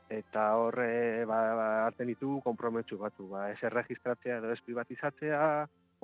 [0.08, 3.26] eta horre ba, ba, hartzen ditugu konprometsu batu.
[3.32, 5.40] Ba, ez erregistratzea edo ez privatizatzea,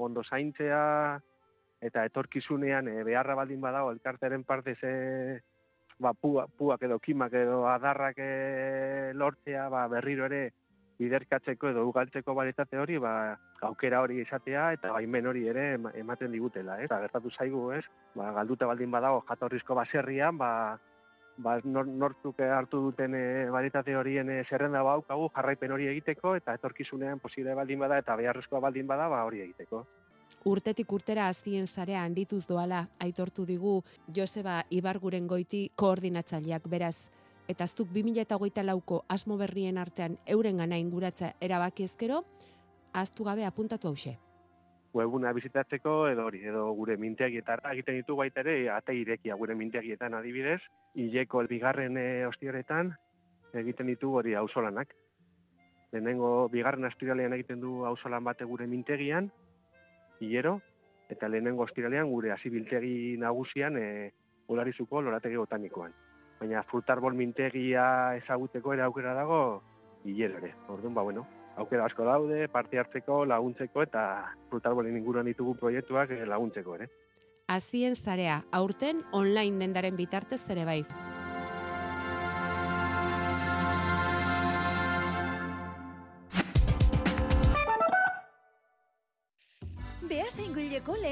[0.03, 0.83] ondo zaintzea,
[1.83, 4.93] eta etorkizunean e, beharra baldin badago elkarteren parte ze
[5.99, 10.45] ba, pua, puak edo kimak edo adarrak e, lortzea ba, berriro ere
[11.03, 13.35] biderkatzeko edo ugaltzeko baritate hori, ba,
[13.69, 16.89] aukera hori izatea eta baimen hori ere ema- ematen digutela, ez?
[16.91, 17.85] Ba, gertatu zaigu, ez?
[18.15, 20.53] Ba, galduta baldin badago jatorrizko baserrian, ba,
[21.43, 26.55] ba nor, nortzuk hartu duten e, baritate horien e, zerrenda baukagu jarraipen hori egiteko eta
[26.59, 29.85] etorkizunean posible baldin bada eta beharrezkoa baldin bada, ba hori egiteko.
[30.45, 33.77] Urtetik urtera azien sarea handituz doala aitortu digu
[34.15, 36.97] Joseba Ibarguren goiti koordinatzaileak beraz.
[37.49, 42.23] Eta aztuk 2008 lauko asmo berrien artean euren gana inguratza erabaki ezkero,
[42.93, 44.19] aztu gabe apuntatu hause.
[44.93, 50.15] Webuna bizitatzeko edo hori, edo gure mintegietara egiten ditu baita ere, ate irekia gure mintegietan
[50.15, 50.61] adibidez,
[50.95, 52.93] hileko bigarren e, ostioretan
[53.57, 54.93] egiten ditu hori auzolanak.
[55.93, 59.31] Lehenengo bigarren astiralean egiten du auzolan bate gure mintegian,
[60.21, 60.59] hilero,
[61.11, 64.13] eta lehenengo ostiralean gure hasibiltegi nagusian e,
[64.49, 65.93] olarizuko lorategi botanikoan.
[66.43, 67.85] Baina frutarbol mintegia
[68.19, 69.63] ezaguteko ere aukera dago
[70.03, 70.51] hilero ere.
[70.75, 71.23] Orduan, ba, bueno,
[71.55, 74.03] aukera asko daude, parte hartzeko, laguntzeko eta
[74.51, 76.91] frutarbolen inguruan ditugu proiektuak eh, laguntzeko ere.
[77.47, 80.81] Azien sarea aurten online dendaren bitartez ere bai.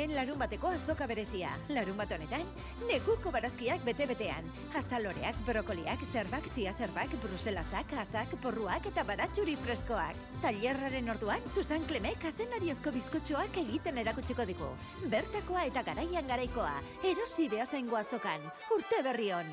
[0.00, 1.50] Lehen larun bateko azoka berezia.
[1.68, 2.46] Larun bat honetan,
[2.88, 4.46] nekuko barazkiak bete-betean.
[4.76, 10.22] Hastaloreak, brokoliak, zerbak, ziazerbak, bruselazak, azak, porruak eta baratxuri freskoak.
[10.44, 14.70] Tailerraren orduan, Susan Klemek azenariozko bizkotxoak egiten erakutsiko digu.
[15.12, 16.78] Bertakoa eta garaian garaikoa.
[17.12, 18.48] Erosi beasaingo azokan.
[18.78, 19.52] Urte berri on.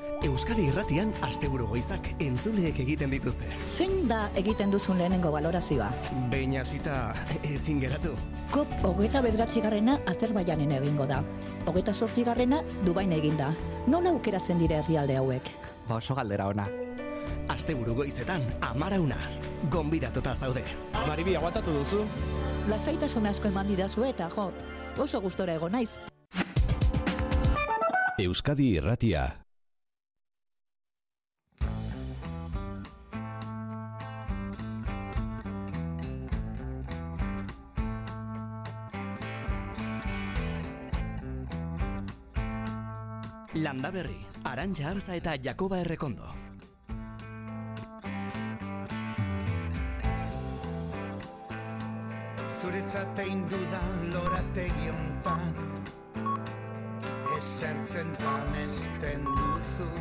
[0.21, 3.47] Euskadi irratian asteburu goizak entzuleek egiten dituzte.
[3.65, 5.87] Zein da egiten duzun lehenengo balorazioa?
[6.29, 8.11] Behin hasita ezin geratu.
[8.53, 11.23] Kop hogeita bederatzigarrena Azerbaijanen egingo da.
[11.65, 13.49] Hogeita sortzigarrena Dubain eginda.
[13.87, 15.49] Nola aukeratzen dire herrialde hauek?
[15.89, 16.69] Ba oso galdera ona.
[17.49, 19.17] Asteburu goizetan amarauna.
[19.73, 20.63] Gonbidatuta zaude.
[21.07, 22.05] Maribi, aguantatu duzu?
[22.69, 24.51] Lasaitasun asko eman didazu eta jo,
[25.01, 25.95] oso gustora egon naiz.
[28.21, 29.40] Euskadi Irratia.
[43.61, 44.17] Landa berri,
[44.49, 46.25] Arantxa Arza eta Jakoba Errekondo.
[52.61, 55.53] Zuretzat egin dudan lorategi hontan
[57.37, 59.91] esertzen tamesten duzu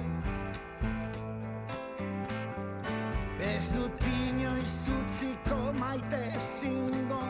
[3.50, 7.29] Ez dut inoiz utziko maite zingo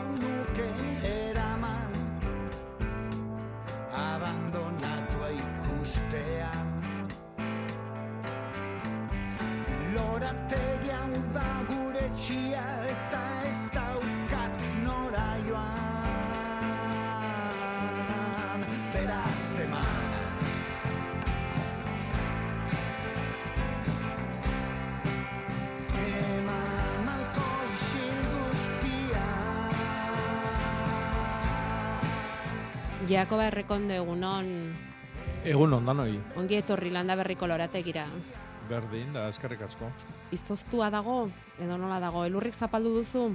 [12.21, 16.65] gure txia eta ez daukat nora joan.
[18.93, 20.09] Beraz Eman.
[33.09, 34.75] Jakoba errekonde egunon,
[35.43, 38.05] Egun ondan hoi, ongi etorri landa berriko lorategira.
[38.69, 39.89] Berdin, da eskerrik asko.
[40.31, 41.23] Iztoztua dago,
[41.59, 43.25] edo nola dago, elurrik zapaldu duzu?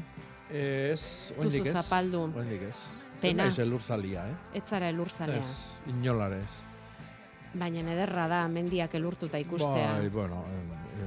[0.50, 1.74] Ez, oendik ez.
[1.74, 2.28] zapaldu.
[2.36, 2.78] Oendik ez.
[3.20, 3.46] Pena.
[3.46, 4.36] Ez naiz elur zalia, eh?
[4.60, 5.40] Ez zara elurzalea.
[5.40, 6.50] Ez, inolarez.
[7.56, 9.94] Baina ederra da mendiak elurtuta ikustea.
[9.96, 10.44] Bai, bueno,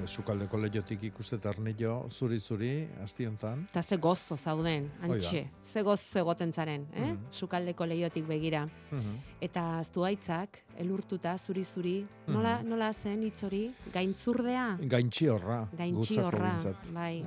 [0.09, 3.67] sukaldeko lehiotik ikuste arnillo, zuri-zuri, asti hontan.
[3.71, 5.45] Eta ze gozo zauden, antxe.
[5.63, 7.05] Ze gozo egoten zaren, eh?
[7.13, 7.17] Mhm.
[7.31, 8.65] Sukaldeko leiotik begira.
[8.91, 9.15] Mhm.
[9.41, 12.69] Eta zuaitzak, elurtuta, zuri-zuri, nola, Mhm.
[12.69, 13.71] nola zen hitz hori?
[13.93, 14.77] Gaintzurdea?
[14.81, 16.57] Gaintxi horra, Gaintxi horra,
[16.93, 17.23] bai.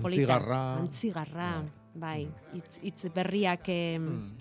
[0.00, 0.08] Polita.
[0.08, 0.74] Antzigarra.
[0.78, 1.62] Antzigarra,
[1.94, 2.28] bai.
[2.54, 4.36] Hitz, hitz berriak em, Mm.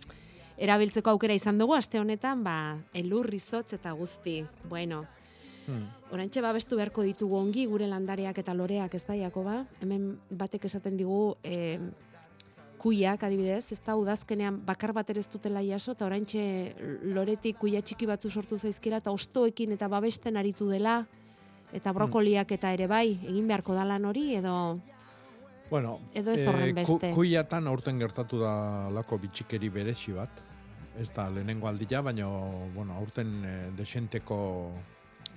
[0.58, 4.46] erabiltzeko aukera izan dugu, aste honetan, ba, elur, izotz eta guzti.
[4.70, 5.06] Bueno,
[5.68, 5.88] Mm.
[6.16, 9.66] Orantxe babestu beharko ditugu ongi gure landareak eta loreak ez da, Jakoba?
[9.82, 11.78] Hemen batek esaten digu e,
[12.78, 16.44] kuiak adibidez, ez da udazkenean bakar bat ere ez dutela jaso, eta orantxe
[17.04, 21.02] loretik kuia txiki batzu sortu zaizkira, eta ostoekin eta babesten aritu dela,
[21.74, 24.80] eta brokoliak eta ere bai, egin beharko da lan hori, edo
[25.70, 27.10] Bueno, Edo ez horren eh, ku- beste.
[27.12, 30.30] kuiatan aurten gertatu da lako bitxikeri beresi bat.
[30.98, 32.26] Ez da lehenengo aldia, baina
[32.74, 34.72] bueno, aurten e, desenteko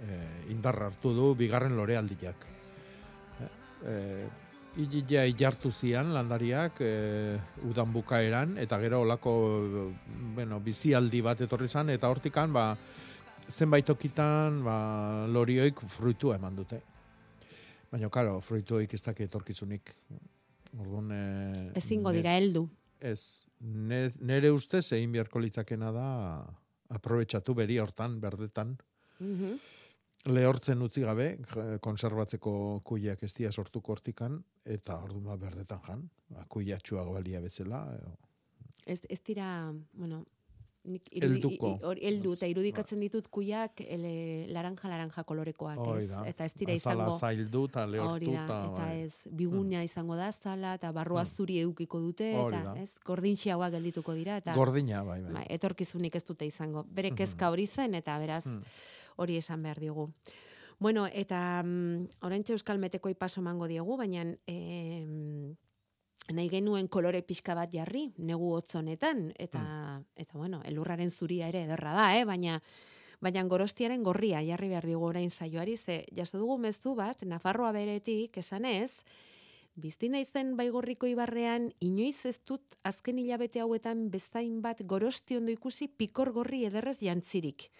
[0.01, 0.21] e,
[0.53, 2.47] indarra hartu du bigarren lore aldiak.
[3.85, 3.97] E,
[4.79, 9.33] Ilia ilartu zian landariak e, udan bukaeran, eta gero olako
[10.37, 12.77] bueno, bizialdi bat etorri zan, eta hortikan ba,
[13.51, 14.77] zenbait tokitan ba,
[15.27, 16.81] lorioik fruitua eman dute.
[17.91, 19.91] Baina, karo, fruituoik ez dakit etorkizunik.
[20.79, 21.25] Orduan, e,
[21.81, 22.69] ezingo dira heldu.
[23.01, 26.09] Ez, ne, nere ustez egin beharko litzakena da
[26.95, 28.77] aprobetxatu beri hortan, berdetan.
[29.19, 29.59] Mhm.
[30.29, 36.03] Lehortzen utzi gabe, j- konserbatzeko kuiak ez dira sortuko hortikan, eta orduan ba berdetan jan,
[36.29, 37.87] ba, kuiatxuak balia bezala.
[37.97, 38.19] edo-
[38.85, 40.25] Ez, ez dira, bueno,
[40.85, 46.09] nik irudi, hori- heldu, eta irudikatzen ditut kuiak ele, laranja-laranja kolorekoak, Hoi ez?
[46.11, 46.23] da.
[46.27, 47.19] Eta ez dira Azala izango...
[47.19, 48.31] zaildu eta lehortu.
[48.33, 49.01] Eta, bai.
[49.03, 51.27] ez, biguna izango da zala, eta barrua Mm.
[51.37, 55.33] zuri edukiko dute, eta ez, gordintxiagoak geldituko dira, eta Gordina, bai, bai.
[55.33, 56.85] bai, etorkizunik ez dute izango.
[56.91, 57.17] Bere Mhm.
[57.17, 58.63] kezka hori zen, eta beraz, Mm.
[59.21, 60.09] Hori esan behar digu.
[60.81, 65.53] Bueno, eta mm, oraintxe Euskal Meteko ipaso mango diegu, baina em,
[66.33, 69.63] nahi genuen kolore pixka bat jarri, negu hotzonetan, eta,
[70.17, 72.25] eta bueno, elurraren zuria ere ederra da, eh?
[72.25, 72.61] baina
[73.21, 78.39] baina gorostiaren gorria jarri behar digu orain saioari, ze jaso dugu mezu bat, Nafarroa beretik,
[78.41, 79.03] esanez,
[79.81, 85.87] Bizti naizen baigorriko ibarrean, inoiz ez dut azken hilabete hauetan bezain bat gorosti ondo ikusi
[85.89, 87.71] pikor gorri ederrez jantzirik.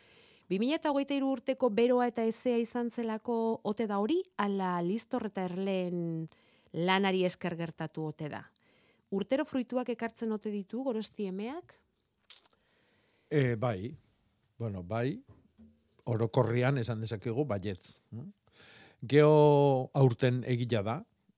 [0.51, 6.27] 2008 urteko beroa eta ezea izan zelako ote da hori, ala listor eta erleen
[6.75, 8.43] lanari esker gertatu ote da.
[9.15, 11.77] Urtero fruituak ekartzen ote ditu gorosti emeak?
[13.31, 13.95] E, bai,
[14.59, 15.21] bueno, bai,
[16.11, 18.01] orokorrian esan dezakegu baietz.
[19.07, 20.97] Geo aurten egila da,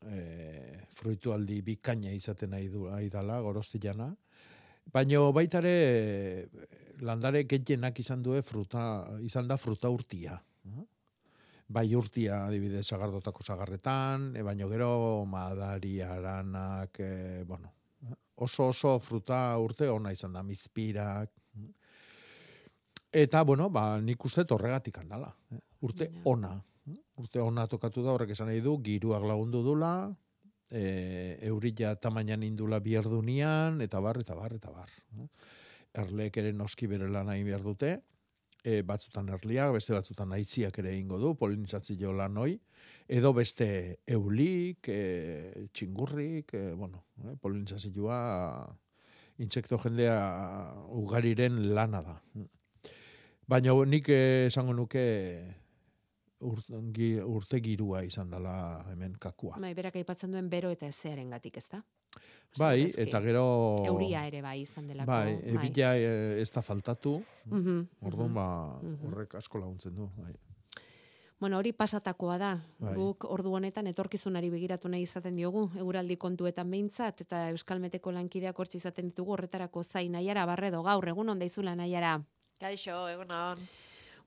[0.09, 3.42] e, fruitualdi bikaina izaten nahi du nahi dala,
[4.92, 6.48] baina baitare
[7.02, 10.38] landare gehienak izan due fruta, izan da fruta urtia.
[11.72, 17.72] Bai urtia adibidez sagardotako sagarretan, e, baino gero madari, aranak, e, bueno,
[18.44, 21.30] oso oso fruta urte ona izan da, mizpirak,
[23.12, 25.34] Eta, bueno, ba, nik uste horregatik handala.
[25.52, 25.60] eh.
[25.84, 26.54] Urte ona.
[27.20, 30.10] Urte ona tokatu da, horrek esan nahi du, giruak lagundu dula,
[30.70, 34.88] e, eurila tamainan indula bierdunian, eta bar, eta bar, eta bar.
[35.92, 37.92] Erleek ere noski bere lan egin behar dute,
[38.64, 42.55] e, batzutan erliak, beste batzutan aitziak ere egingo du, polinizazio lan hoi,
[43.09, 43.68] edo beste
[44.07, 48.20] eulik, e, txingurrik, e, bueno, e, polinizazioa
[49.42, 50.16] intsekto jendea
[50.94, 52.16] ugariren lana da.
[53.48, 55.02] Baina nik esango nuke
[56.42, 56.78] urte,
[57.24, 57.59] urte
[58.07, 59.59] izan dela hemen kakua.
[59.59, 61.83] Bai, berak aipatzen duen bero eta ezearen gatik, ez da?
[62.59, 63.03] Bai, Segurazki.
[63.09, 63.77] eta gero...
[63.87, 65.07] Euria ere bai izan delako.
[65.11, 68.35] Bai, ebila eh, ez da faltatu, Mhm, orduan mhm.
[68.35, 69.07] ba, Mhm.
[69.12, 70.11] horrek asko laguntzen du.
[70.16, 70.35] Bai.
[71.40, 72.51] Bueno, hori pasatakoa da.
[72.79, 72.94] Bai.
[72.94, 78.57] Guk ordu honetan etorkizunari begiratu nahi izaten diogu, eguraldi kontuetan behintzat, eta Euskal Meteko lankideak
[78.57, 82.20] hortzi izaten ditugu horretarako zain nahiara barredo gaur, egun onda izula nahiara.
[82.61, 83.59] Kaixo, egunon.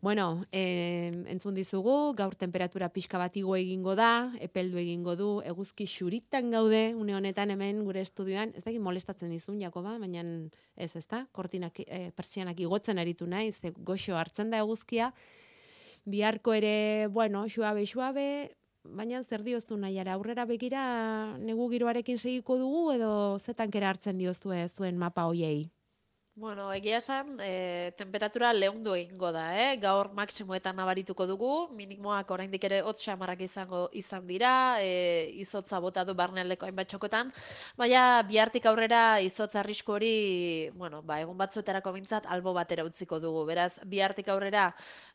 [0.01, 5.87] Bueno, e, entzun dizugu, gaur temperatura pixka bat igo egingo da, epeldu egingo du, eguzki
[5.89, 10.21] xuritan gaude, une honetan hemen gure estudioan, ez dakit molestatzen dizun, Jakoba, baina
[10.75, 15.13] ez ez da, kortinak, e, persianak igotzen aritu nahi, ze goxo hartzen da eguzkia,
[16.05, 18.27] biharko ere, bueno, suabe, suabe,
[18.83, 24.73] baina zer dioztu nahiara, aurrera begira negu giroarekin segiko dugu, edo zetankera hartzen dioztu ez
[24.75, 25.74] zuen mapa hoiei?
[26.37, 29.77] Bueno, egia esan, e, temperatura lehundu egingo da, eh?
[29.79, 34.49] Gaur maksimoetan nabarituko dugu, minimoak oraindik ere hotz xamarrak izango izan dira,
[34.83, 37.31] e, izotza bota du barnealdeko hainbat txokotan,
[37.79, 40.11] baina bihartik aurrera izotza arrisku hori,
[40.75, 43.45] bueno, ba, egun batzuetarako bintzat albo batera utziko dugu.
[43.47, 44.65] Beraz, bihartik aurrera,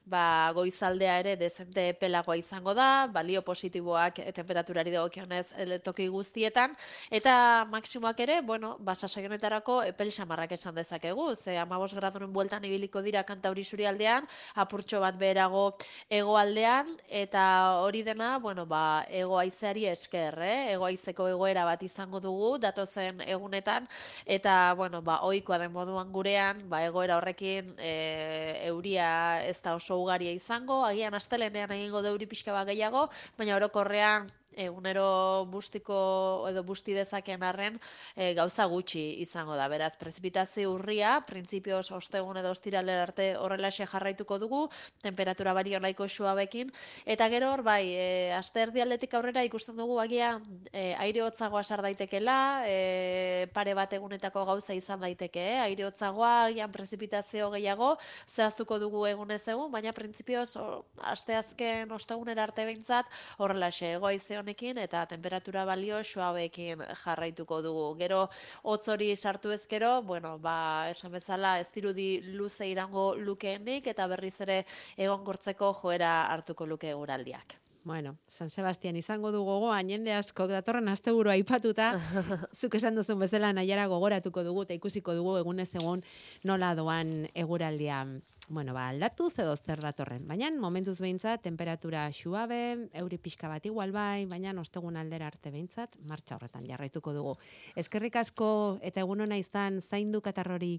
[0.08, 0.24] ba,
[0.56, 5.52] goizaldea ere dezente pelagoa izango da, balio positiboak e, temperaturari dagokionez
[5.84, 6.72] toki guztietan,
[7.10, 10.74] eta maksimoak ere, bueno, ba, sasoionetarako epel xamarrak esan
[11.10, 15.76] dezakegu, ze amabos graduren bueltan ibiliko dira kantauri aldean, apurtxo bat beherago
[16.08, 20.72] hegoaldean eta hori dena, bueno, ba, ego haizeari esker, eh?
[20.72, 23.86] ego haizeko egoera bat izango dugu, datozen egunetan,
[24.26, 29.98] eta, bueno, ba, oikoa den moduan gurean, ba, egoera horrekin e, euria ez da oso
[29.98, 36.62] ugaria izango, agian astelenean egingo da euri pixka bat gehiago, baina orokorrean egunero bustiko edo
[36.66, 37.78] busti dezakeen arren
[38.16, 39.68] e, gauza gutxi izango da.
[39.70, 44.62] Beraz, prezipitazio urria, printzipioz ostegun edo ostiralera arte horrelaxe jarraituko dugu,
[45.02, 46.72] temperatura bario nahiko suabekin,
[47.06, 50.32] eta gero hor bai, e, aste erdialdetik aurrera ikusten dugu agia
[50.72, 55.60] e, aire hotzagoa sar daitekela, e, pare bat egunetako gauza izan daiteke, eh?
[55.68, 57.94] aire hotzagoa, agian prezipitazio gehiago,
[58.28, 63.06] zehaztuko dugu egunez egun, baina printzipioz o, aste azken ostegunera arte behintzat
[63.38, 67.94] horrelaxe egoaize honekin eta temperatura balio suabeekin jarraituko dugu.
[67.98, 68.28] Gero
[68.64, 74.40] hotz hori sartu ezkero, bueno, ba, esan bezala ez dirudi luze irango lukeenik eta berriz
[74.40, 74.64] ere
[74.96, 77.69] egonkortzeko joera hartuko luke eguraldiak.
[77.82, 81.94] Bueno, San Sebastian izango du gogoan, jende askok datorren asteburu aipatuta,
[82.60, 86.02] zuk esan duzun bezala nahiara gogoratuko dugu eta ikusiko dugu egunez egun
[86.44, 88.02] nola doan eguraldia.
[88.50, 90.26] Bueno, ba, aldatuz edo zer datorren.
[90.28, 95.96] Baina, momentuz behintzat, temperatura xuabe, euri pixka bat igual bai, baina ostegun aldera arte behintzat,
[96.04, 97.34] martxa horretan jarraituko dugu.
[97.80, 98.50] Eskerrik asko
[98.82, 100.74] eta egun hona izan zaindu katarrori.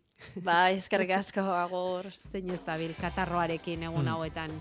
[0.46, 2.12] Bai, eskerrik asko, agur.
[2.30, 4.14] Zein ez dabil, katarroarekin egun Mm.
[4.14, 4.52] hauetan.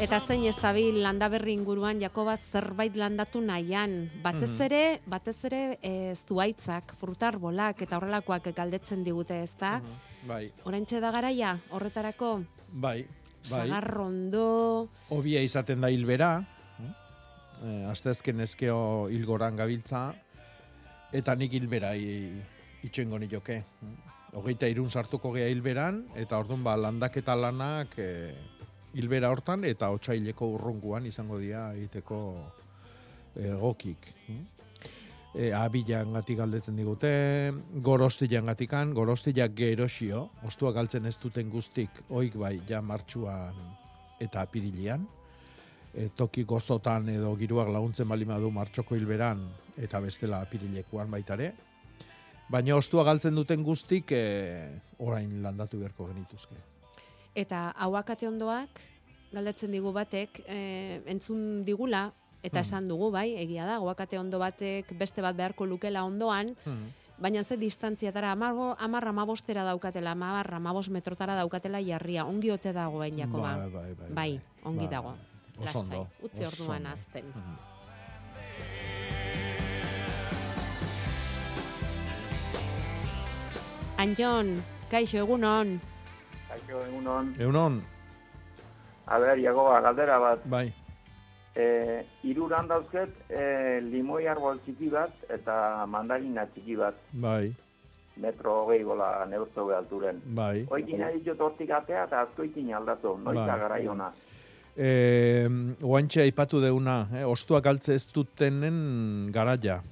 [0.00, 4.08] Eta zein ez dabil landaberri inguruan Jakoba zerbait landatu nahian.
[4.24, 4.62] Batez Mhm.
[4.62, 9.82] ere, batez ere e, zuaitzak, frutarbolak eta horrelakoak galdetzen digute, ezta?
[10.26, 13.06] Bai, Oraintxe da garaia horretarako bai,
[13.50, 13.68] bai.
[13.68, 16.46] sagarrondo, Obia izaten da hilbera,
[17.62, 20.14] eh, asteazken ezkeo hilgoran gabiltza,
[21.12, 21.94] eta nik hilbera
[22.82, 23.64] itxengo nioke.
[24.32, 28.34] Hogeita irun sartuko gea hilberan, eta orduan ba, landaketa lanak eh,
[28.94, 32.20] hilbera hortan, eta otsaileko urrunguan izango dira egiteko
[33.36, 34.08] egokik.
[35.30, 37.10] E, abilan gatik galdetzen digute,
[37.86, 43.54] gorostilan gatikan, gorostilak gerosio, ostua galtzen ez duten guztik, oik bai, ja martxuan
[44.20, 45.06] eta apirilian,
[45.94, 49.46] e, toki gozotan edo giruak laguntzen bali du martxoko hilberan
[49.78, 51.52] eta bestela apirilekuan baitare.
[52.50, 56.56] Baina ostua galtzen duten guztik e, orain landatu beharko genituzke.
[57.34, 58.80] Eta hauakate ondoak,
[59.32, 62.12] galdetzen digu batek, e, entzun digula,
[62.42, 62.66] eta Hmm.
[62.66, 66.56] esan dugu, bai, egia da, hauakate ondo batek beste bat beharko lukela ondoan,
[67.18, 73.16] baina ze distantziatara, amar, amar amabostera daukatela, amar amabos metrotara daukatela jarria, ongi ote dagoen,
[73.18, 73.56] Jakoba.
[73.56, 75.10] Bai, bai, bai, Bai, ongi Bai, dago.
[75.10, 75.68] bai.
[75.68, 77.24] Oso Lasai, utzi orduan azten.
[84.00, 84.54] Anjon,
[84.90, 85.78] kaixo, egunon.
[86.50, 87.34] Kaixo, egunon.
[87.38, 87.80] Egunon,
[89.10, 90.44] A ber, Jakoba, galdera bat.
[90.44, 90.72] bai.
[91.56, 97.50] E, iruran dauzket, e, limoi arbol txiki bat eta mandarina txiki bat, bai,
[98.22, 100.20] metro hogei gola neurtu alturen.
[100.24, 100.66] bai.
[100.70, 103.58] Oikin ari hortik atea eta azkoikin aldatu, noiz Bai.
[103.58, 104.12] garai ona.
[104.76, 105.48] E,
[105.82, 109.82] oantxe aipatu deuna, eh, ostuak galtze ez dutenen garaia.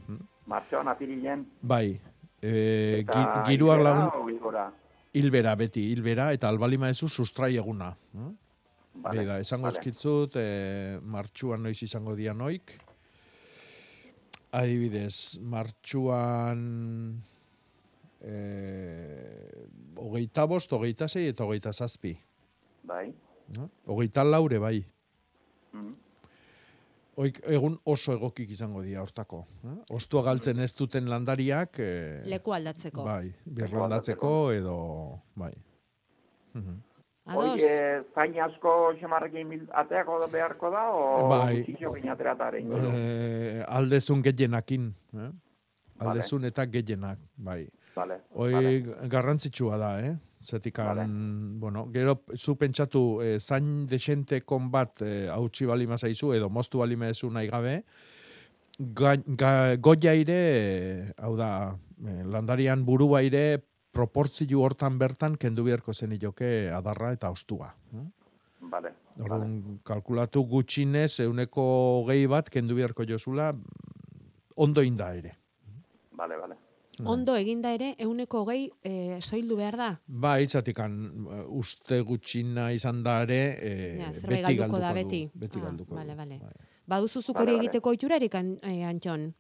[0.47, 1.99] Martxoan apirilen, Bai,
[2.41, 4.73] e, eta gi, giruak lagun.
[5.17, 7.95] Hilbera beti, hilbera, eta albalima ezu sustrai eguna.
[8.13, 8.37] hm?
[8.99, 9.79] Vale, da, esango vale.
[9.79, 12.73] eskitzut, e, martxuan noiz izango dian oik.
[14.59, 16.65] Adibidez, martxuan
[18.19, 18.35] e,
[20.03, 22.17] hogeita bost, hogeita zei eta hogeita zazpi.
[22.89, 23.13] Bai.
[23.57, 23.71] No?
[23.87, 24.77] Hogeita laure bai.
[25.73, 25.95] Mm.
[27.19, 29.41] Oik, egun oso egokik izango dira hortako.
[29.67, 29.77] Eh?
[29.97, 31.81] Ostua galtzen ez duten landariak...
[31.83, 31.95] E,
[32.31, 33.03] Leku aldatzeko.
[33.07, 34.77] Bai, birlandatzeko edo...
[35.39, 35.51] Bai.
[37.29, 37.43] Ados.
[37.43, 39.51] Hoi, e, zain asko xamarrekin
[39.83, 41.65] ateako da beharko da, o Bai.
[41.67, 44.87] Eh, aldezun gehienakin.
[45.19, 45.29] Eh?
[46.07, 47.65] Aldezun eta gehienak, bai.
[47.99, 50.15] Vale, Hoi garrantzitsua da, eh?
[50.39, 56.79] Zetikan, bueno, gero zu pentsatu eh, zain desente konbat eh, hautsi bali mazaizu edo moztu
[56.79, 57.73] bali maezu nahi gabe,
[58.79, 61.51] ga, ga, goia ire, eh, hau da,
[62.07, 67.75] eh, landarian burua ire, proportzio hortan bertan kendu beharko zen adarra eta ostua.
[68.61, 68.95] Vale.
[69.19, 73.53] Orduan, kalkulatu gutxinez, euneko gehi bat, kendu beharko jozula,
[74.55, 75.35] ondo inda ere.
[76.13, 76.68] Vale, vale.
[77.07, 79.89] Ondo eginda ere, euneko hogei e, soildu behar da.
[80.07, 80.97] Ba, itzatikan
[81.49, 84.95] uste gutxina izan da ere, e, Ja, beti galduko galduko da du.
[84.95, 85.21] beti.
[85.35, 86.17] Beti Ah, galduko Bale, du.
[86.17, 86.41] bale.
[86.87, 87.67] Baduzu zuk Vale, hori vale.
[87.69, 89.35] egiteko oiturarik, an, eh, Antxon?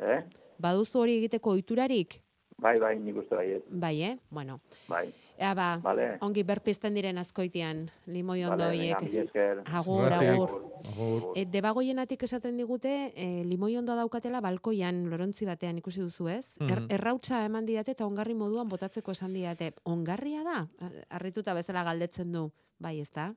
[0.00, 0.22] Eh?
[0.58, 2.20] Baduzu hori egiteko oiturarik?
[2.58, 4.16] Bai, bai, nik uste bai, Bai, eh?
[4.30, 4.60] Bueno.
[4.88, 5.08] bai.
[5.36, 6.18] Ea ba, Vale.
[6.22, 9.62] ongi berpizten diren azkoitian, limoi ondo Vale, mila esker.
[9.66, 10.52] Agur, agur.
[10.92, 11.24] Agur.
[11.34, 16.56] E, debagoienatik esaten digute, e, limoi ondo daukatela balkoian lorontzi batean ikusi duzu ez?
[16.60, 16.86] Er, Mhm.
[16.90, 19.72] errautsa eman diate eta ongarri moduan botatzeko esan diate.
[19.84, 20.68] Ongarria da?
[21.10, 22.52] Harrituta bezala galdetzen du.
[22.78, 23.34] Bai, ez da?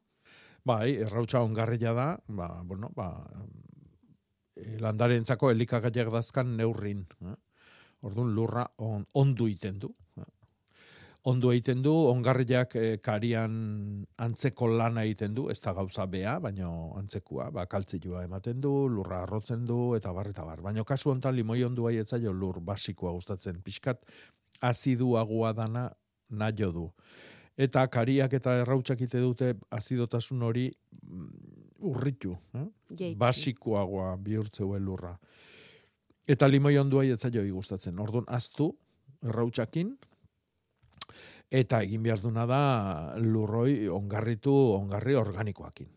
[0.64, 3.26] Bai, errautsa ongarria da, ba, bueno, ba,
[4.56, 7.08] e, landarentzako elikagaiak dazkan neurrin.
[7.26, 7.36] Eh?
[8.02, 9.96] Orduan lurra on, ondu iten du.
[11.28, 13.56] Ondo egiten du, ongarriak eh, karian
[14.24, 19.24] antzeko lana egiten du, ez da gauza bea, baino antzekua, ba, kaltzilua ematen du, lurra
[19.26, 20.62] arrotzen du, eta bar, eta bar.
[20.64, 24.06] Baina kasu hontan limoi ondu etzaio lur basikoa gustatzen, pixkat
[24.62, 25.90] aziduagoa dana
[26.30, 26.88] naio du.
[27.58, 30.68] Eta kariak eta errautsak ite dute azidotasun hori
[31.02, 31.30] mm,
[31.90, 32.68] urritu, eh?
[32.90, 33.16] Jaitsi.
[33.20, 35.18] basikoagoa bihurtzeuen lurra.
[36.28, 38.00] Eta limoi ondua etzaio gustatzen.
[38.00, 38.76] Orduan aztu
[39.24, 39.98] errautsakin
[41.52, 42.64] eta egin behar duna da
[43.18, 45.90] lurroi ongarritu ongarri organikoakin.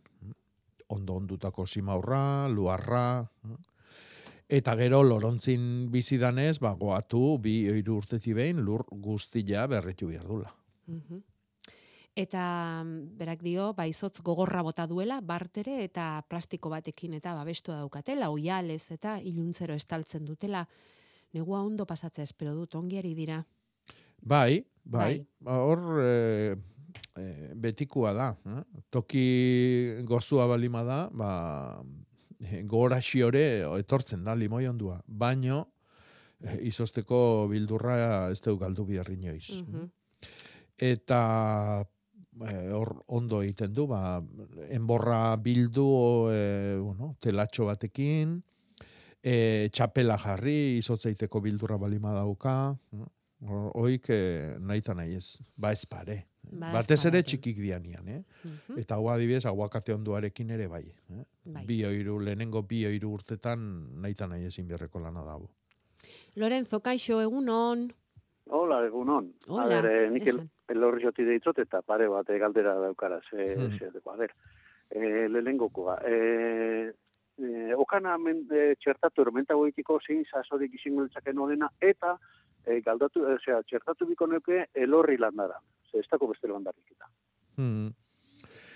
[0.90, 3.24] Ondo ondutako simaurra, luarra,
[4.50, 10.50] eta gero lorontzin bizidanez, ba, goatu bi hiru urteti behin lur guztia berritu behar dula.
[12.18, 12.42] Eta
[12.84, 18.90] berak dio, ba, izotz gogorra bota duela, bartere eta plastiko batekin eta babestua daukatela, oialez
[18.90, 20.66] eta iluntzero estaltzen dutela.
[21.32, 23.38] Negua ondo pasatzea espero dut, ongiari dira.
[24.20, 25.18] Bai, bai.
[25.18, 25.26] Bai.
[25.40, 26.56] Ba, Hor e,
[27.16, 28.30] e, betikua da.
[28.46, 28.62] Eh?
[28.90, 31.30] Toki gozua balima da, ba,
[32.40, 33.44] e, gogoraxi hori
[33.78, 35.00] etortzen da limoi ondua.
[35.06, 35.62] Baino,
[36.40, 39.62] e, izosteko bildurra ez deu galdu biharri inoiz.
[39.62, 39.88] Mhm.
[40.80, 41.22] Eta
[41.80, 44.20] e, hor ondo egiten du, ba,
[44.70, 45.90] enborra bildu,
[46.32, 48.38] e, bueno, telatxo batekin,
[49.22, 53.08] e, txapela jarri, izotzaiteko bildurra balima dauka, eh?
[53.40, 56.26] Hoik eh, nahi eta nahi ez, ba ez pare.
[56.42, 58.22] Ba ez Batez ere txikik dianian, eh?
[58.44, 58.78] Mhm.
[58.82, 60.84] Eta hau adibidez, aguakate onduarekin ere bai.
[61.10, 61.24] Eh?
[61.44, 61.64] Bai.
[61.66, 63.64] Bi oiru, lehenengo bi oiru urtetan
[64.02, 65.48] nahi eta nahi ezin beharreko lana dago.
[66.36, 67.90] Lorenzo, kaixo, egunon.
[68.50, 69.32] Hola, egunon.
[69.48, 70.26] Hola, A ber, eh, nik
[70.68, 73.20] elorri joti deitzot eta pare bat eh, galdera daukara.
[73.30, 73.78] Ze, Hmm.
[73.78, 74.34] ze, a ber,
[74.90, 75.98] e, lehenengokoa.
[76.04, 76.92] E,
[77.38, 82.18] e, okana men, e, txertatu ermenta goitiko zein sasorik izango litzaken horrena eta
[82.66, 85.58] e, galdatu, osea, txertatu biko neuke elorri landara.
[85.90, 87.08] Ze, ez dako beste landarik eta.
[87.56, 87.90] Hmm.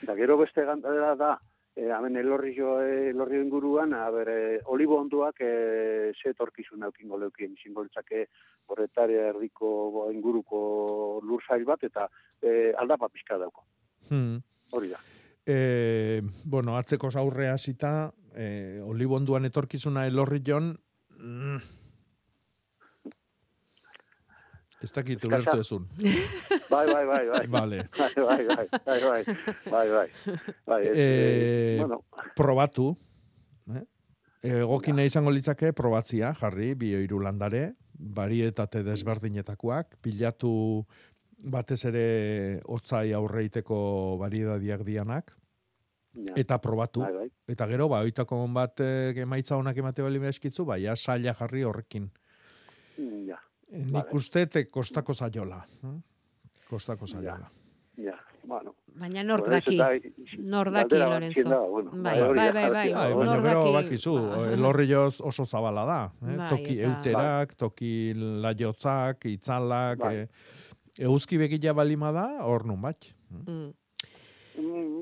[0.05, 1.33] Da gero beste galdera da,
[1.77, 7.19] e, hemen elorri jo, elorri inguruan, a ber, e, olibo onduak e, ze etorkizun eukingo
[7.19, 8.27] leukien, izango litzake
[8.73, 12.09] horretaria erdiko inguruko lursail bat, eta
[12.41, 13.67] e, aldapa pixka dauko.
[14.11, 14.39] Hmm.
[14.73, 15.01] Hori da.
[15.47, 20.73] E, bueno, atzeko aurre hasita, e, olibonduan etorkizuna elorri jon,
[21.19, 21.59] mm,
[24.85, 25.87] ez dakit ulertu ezun.
[26.75, 27.43] Bai, bai, bai, bai.
[27.51, 27.81] Vale.
[28.01, 29.25] Bai, bai, bai, bai, bai,
[29.71, 30.09] bai, bai.
[30.67, 32.03] bai ez, Eh, eh, bueno,
[32.37, 32.97] probatu.
[33.75, 33.85] Eh?
[34.61, 40.85] Egokina izango litzake probatzia, jarri, bi hiru landare, barietate desberdinetakoak, pilatu
[41.45, 42.05] batez ere
[42.67, 43.79] hotzai aurreiteko
[44.21, 45.33] variedadiak dianak,
[46.15, 46.35] ja.
[46.37, 47.05] eta probatu.
[47.05, 47.29] Bai, bai.
[47.55, 52.11] Eta gero, ba, oitako bat eh, emaitza honak emate bali eskitzu, ba, ja, jarri horrekin.
[53.27, 53.41] Ja,
[53.71, 54.11] Nik Vale.
[54.13, 55.65] uste te kostako zaiola.
[55.85, 55.95] eh?
[56.71, 57.49] Kostako zaiola.
[57.97, 58.75] ja, bueno.
[58.95, 59.77] Baina nork daki,
[60.39, 61.43] nor daki, Lorenzo.
[61.49, 63.73] da, bueno, Bai, bai, bai, bai, bai, Bai, nor baina gero daki.
[63.89, 66.13] bakizu, Ba, elorrioz oso zabala da.
[66.23, 66.37] Eh?
[66.37, 70.17] Bai, toki eta- euterak, toki laiotzak, itzalak, Bai.
[70.17, 70.29] eh,
[70.99, 73.05] euski begila balima da, hor nun bat.
[73.31, 73.73] Mm.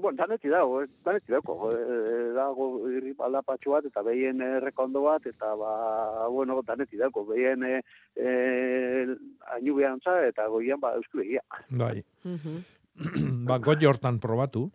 [0.02, 5.02] Mm, bueno, daneti dago, eh, daneti dago, eh, dago irri aldapatxo bat, eta behien errekondo
[5.02, 7.80] bat, eta ba, bueno, daneti dago, behien eh,
[8.16, 9.06] eh,
[9.54, 11.42] ainu behantza, eta goian, ba, eusku begia.
[11.70, 12.02] Bai.
[12.24, 12.64] Mhm.
[13.48, 14.70] ba, goi hortan probatu,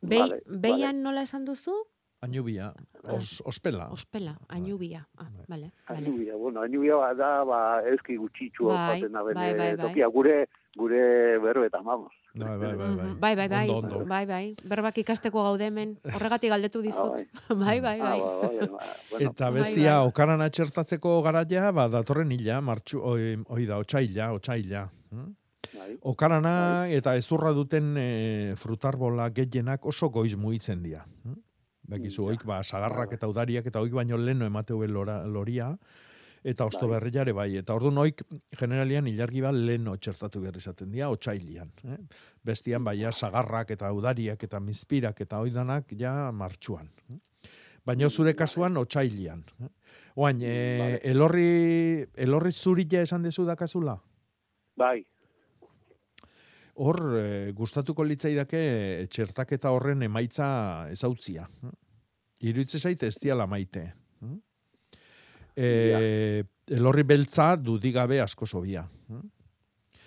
[0.00, 1.74] Bei, Vale, beian nola esan duzu?
[2.22, 2.72] ainubia,
[3.02, 3.88] os, ospela.
[3.92, 5.06] Ospela, ainubia.
[5.18, 6.24] Ah, vale, Ainu vale.
[6.24, 7.58] bia, bueno, ainu bia bat da, ba,
[7.88, 9.76] euski gutxitxu Bai, bai, bai, bai.
[9.76, 12.12] tokia, gure, gure berbetan, vamos.
[12.12, 13.14] Bai, bai, bai, bai.
[13.20, 14.04] Bai, bai, bai, Ondo, ondo.
[14.06, 14.54] bai, bai.
[14.64, 15.96] Berbak ikasteko gaude hemen.
[16.14, 17.10] Horregatik galdetu dizut.
[17.48, 18.18] bai, bai, bai.
[18.20, 20.08] ba, bai, ba, Eta Bai, bestia bai.
[20.08, 24.86] okaran atxertatzeko garaia, ba, datorren hila, martxu, oi, oi da, otxaila, otxaila.
[25.10, 25.28] hm?
[25.74, 25.90] bai.
[26.02, 26.54] Okarana
[26.90, 31.04] eta ezurra duten e, frutarbola gehienak oso goiz muitzen dira.
[31.24, 31.36] hm?
[31.90, 35.72] Bekizu, oik, ba, sagarrak eta udariak eta oik baino leno emateu loria,
[36.42, 36.98] eta osto Bai.
[36.98, 37.56] berriare bai.
[37.56, 38.22] Eta orduan oik,
[38.58, 41.72] generalian, ilargi bat leno txertatu behar izaten dira, otxailian.
[41.84, 41.98] Eh?
[42.44, 46.88] Bestian, bai, ja, sagarrak eta udariak eta mizpirak eta oidanak ja martxuan.
[47.84, 49.44] Baina zure kasuan otxailian.
[49.60, 49.68] eh?
[50.16, 53.98] Oain, e, elorri, elorri zurila esan dezu dakazula?
[54.76, 55.04] Bai,
[56.80, 61.44] Hor, e, gustatuko litzaidake txertaketa horren emaitza ezautzia.
[62.40, 63.82] Iruitze zaite ez diala maite.
[65.56, 68.84] E, elorri beltza dudigabe asko sobia.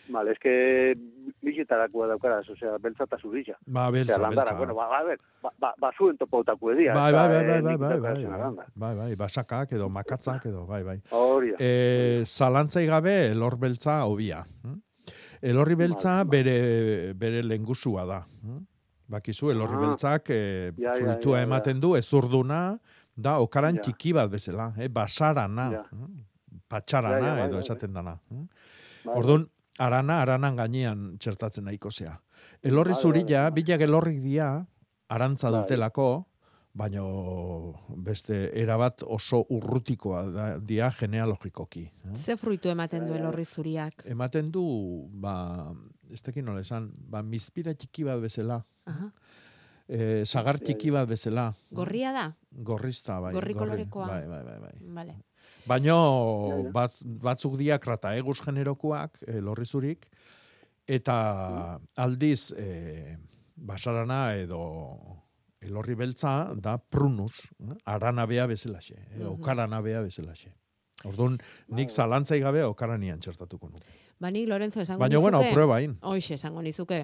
[0.09, 0.95] Vale, es que
[1.41, 3.55] bizitarako daukaraz, osea, beltza eta zurilla.
[3.65, 4.57] Ba, beltza, Osea, landara, beltza.
[4.57, 6.93] bueno, ba, a ver, ba, ba, ba zuen topautako edia.
[6.93, 10.45] Bai, eta, bai, bai, eh, bai, bai, bai, bai, bai, bai, bai, basakak edo makatzak
[10.51, 10.97] edo, bai, bai.
[11.09, 11.57] Hori da.
[11.59, 14.43] E, zalantzai gabe elor beltza hobia.
[14.63, 14.77] hm?
[15.43, 18.21] Elorri beltza bere, bere lengusua da.
[18.43, 18.59] hm?
[19.07, 19.87] Bakizu, elorri Ah.
[19.87, 21.47] beltzak e, Ja, ja, fruitua ja, ja.
[21.47, 22.77] ematen du, ezurduna,
[23.15, 23.81] da okaran Ja.
[23.81, 24.87] txiki bat bezala, eh?
[24.89, 25.83] basarana, Ja.
[25.91, 26.23] hm?
[26.69, 28.19] patxarana Ja, ja, bai, edo bai, esaten dana.
[28.29, 28.47] hm?
[29.05, 29.47] Bai, Orduan,
[29.79, 32.19] arana, aranan gainean txertatzen nahiko zea.
[32.63, 33.51] Elorri Bai, bai, zurila, bai.
[33.63, 34.65] bilak elorrik dia,
[35.09, 35.61] arantza Bai.
[35.61, 36.25] dutelako,
[36.73, 41.83] baino beste erabat oso urrutikoa da, dia genealogikoki.
[42.05, 42.15] eh?
[42.15, 44.03] Ze fruitu ematen du elorri zuriak?
[44.05, 45.73] Ematen du, ba,
[46.09, 49.11] ez dakit nola esan, ba, mizpira txiki bat bezala, Aha.
[49.87, 52.25] E, sagar txiki bat bezala, Gorria da?
[52.51, 53.33] gorrizta, bai.
[53.33, 54.07] Gorri kolorekoa.
[54.07, 54.73] Bai, bai, bai, bai.
[54.93, 55.15] Vale.
[55.65, 60.07] Baino, bat, batzuk diak rata eguz generokoak, e, lorrizurik,
[60.87, 63.17] eta aldiz, e,
[63.55, 64.59] basarana edo
[65.63, 67.77] elorri beltza da prunus, eh?
[67.85, 69.29] aranabea bezalaxe, e, Mhm.
[69.39, 70.51] okaranabea bezalaxe.
[71.05, 71.37] Orduan,
[71.69, 73.87] nik zalantzai gabe okaranian txertatuko nuke.
[74.23, 75.97] Ba, nik Lorenzo esango Baina, bueno, nizuke- pruebain.
[76.01, 77.01] Hoxe, esango nizuke.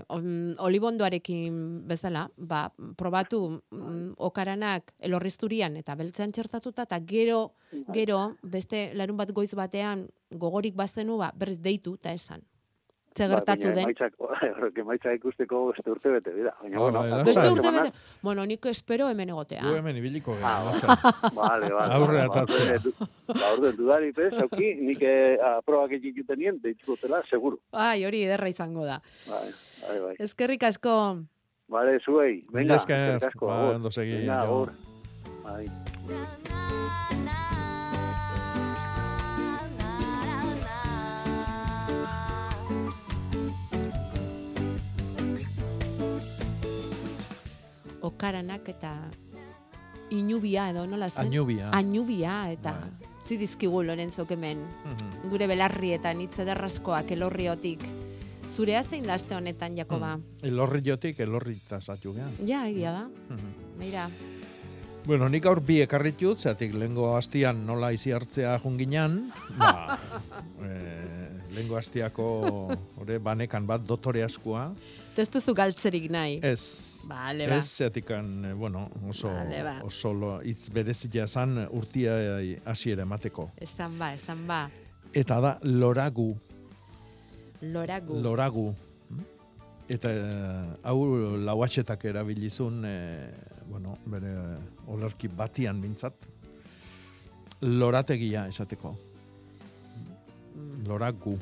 [0.64, 1.58] Olibondoarekin
[1.90, 3.42] bezala, ba, probatu
[3.72, 7.42] mm, okaranak elorrizturian eta beltzean txertatuta, eta gero,
[7.94, 12.46] gero, beste larun bat goiz batean gogorik bazenu, ba, berriz deitu eta esan.
[13.20, 13.84] Ze gertatu Ba, baina den.
[13.84, 14.14] Emaitzak,
[14.56, 16.54] horrek emaitza ikusteko beste urte bete dira.
[16.62, 17.92] Baina, Oh, bueno, bai, Beste urte bete.
[18.24, 19.64] Bueno, nik espero hemen egotea.
[19.66, 20.72] Gu hemen ibiliko gara.
[20.88, 21.32] Ah.
[21.40, 21.98] Vale, vale.
[21.98, 22.78] Aurre atatzea.
[23.28, 27.60] Ba, orduen, dudarik ez, auki, nik eh, aprobak egin juten nien, deitzuko tela, seguru.
[27.76, 29.02] Ai, hori ederra izango da.
[29.28, 29.46] Bai,
[29.84, 30.16] bai, bai.
[30.30, 30.96] Eskerrik asko.
[31.70, 34.72] Vale, zuei, venga, esker, eskerrik asko, ba, ondo segi, Venga, agur.
[35.44, 37.19] Bai.
[48.10, 48.94] Okaranak eta
[50.10, 51.28] inubia edo nola zen?
[51.28, 51.70] Ainubia.
[51.76, 52.76] Ainubia eta
[53.26, 55.30] zidizkigu Lorenzo hemen Mhm.
[55.30, 57.84] gure belarrietan hitz ederraskoak elorriotik.
[58.50, 60.18] Zurea zein da aste honetan, Jakoba?
[60.42, 62.32] Elorri jotik, elorri tasatu gehan.
[62.48, 63.08] Ja, egia da.
[63.30, 63.78] Mhm.
[63.80, 64.10] Mira,
[65.06, 69.98] Bueno, nik aur bi ekarritut, zeatik lehengo hastian nola izi hartzea junginan, ba,
[70.62, 72.26] e, lehengo hastiako
[73.00, 74.74] ore, banekan bat dotore askua,
[75.16, 76.40] testuzu galtzerik nahi.
[76.44, 77.56] ez, Bale, ba.
[77.58, 79.76] ez zeatikan, eh, bueno, oso, Bale, ba.
[79.84, 82.14] oso lo, itz berezia zan urtia
[82.66, 83.52] hasiera emateko.
[83.58, 84.70] Esan ba, esan ba.
[85.14, 86.36] Eta da, loragu,
[87.62, 88.22] Loragu.
[88.22, 88.76] loragu.
[89.90, 93.32] Eta eh, hau lauatxetak erabilizun, eh,
[93.70, 94.36] bueno, bere
[94.88, 96.14] olerki batian mintzat,
[97.62, 98.96] lorategia esateko.
[100.88, 101.38] Loragu.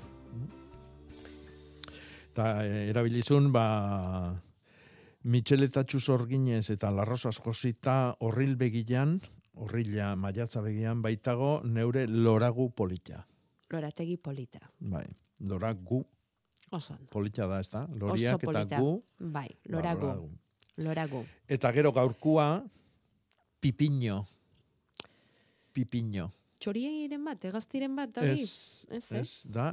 [2.37, 4.29] Eta eh, erabilizun, ba,
[5.25, 9.15] mitxeletatxu zorginez eta larrosaz josita horril begian,
[9.57, 13.23] horrila maiatza begian baitago, neure loragu polita.
[13.73, 14.61] Lorategi polita.
[14.77, 15.07] Bai,
[15.49, 16.03] loragu
[16.77, 16.93] Oso.
[17.09, 17.87] Polita da, ez da?
[17.89, 18.91] Loriak Oso eta gu.
[19.17, 20.11] Bai, ba, loragu.
[20.77, 21.21] Loragu.
[21.49, 22.67] Eta gero gaurkua,
[23.59, 24.19] pipiño.
[25.73, 26.27] Pipiño.
[26.61, 28.37] Txoriren bat, egaztiren bat, da hori?
[28.45, 29.23] Ez, ez, eh?
[29.23, 29.71] ez, da,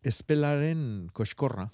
[0.00, 1.68] espelaren koskorra.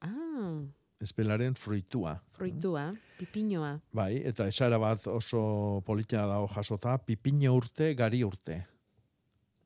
[0.00, 0.62] Ah,
[1.00, 2.22] Espelaren fruitua.
[2.32, 3.80] fruitua, pipiñoa.
[3.92, 8.66] Bai, eta esara bat oso polita dago jasota, pipiño urte, gari urte.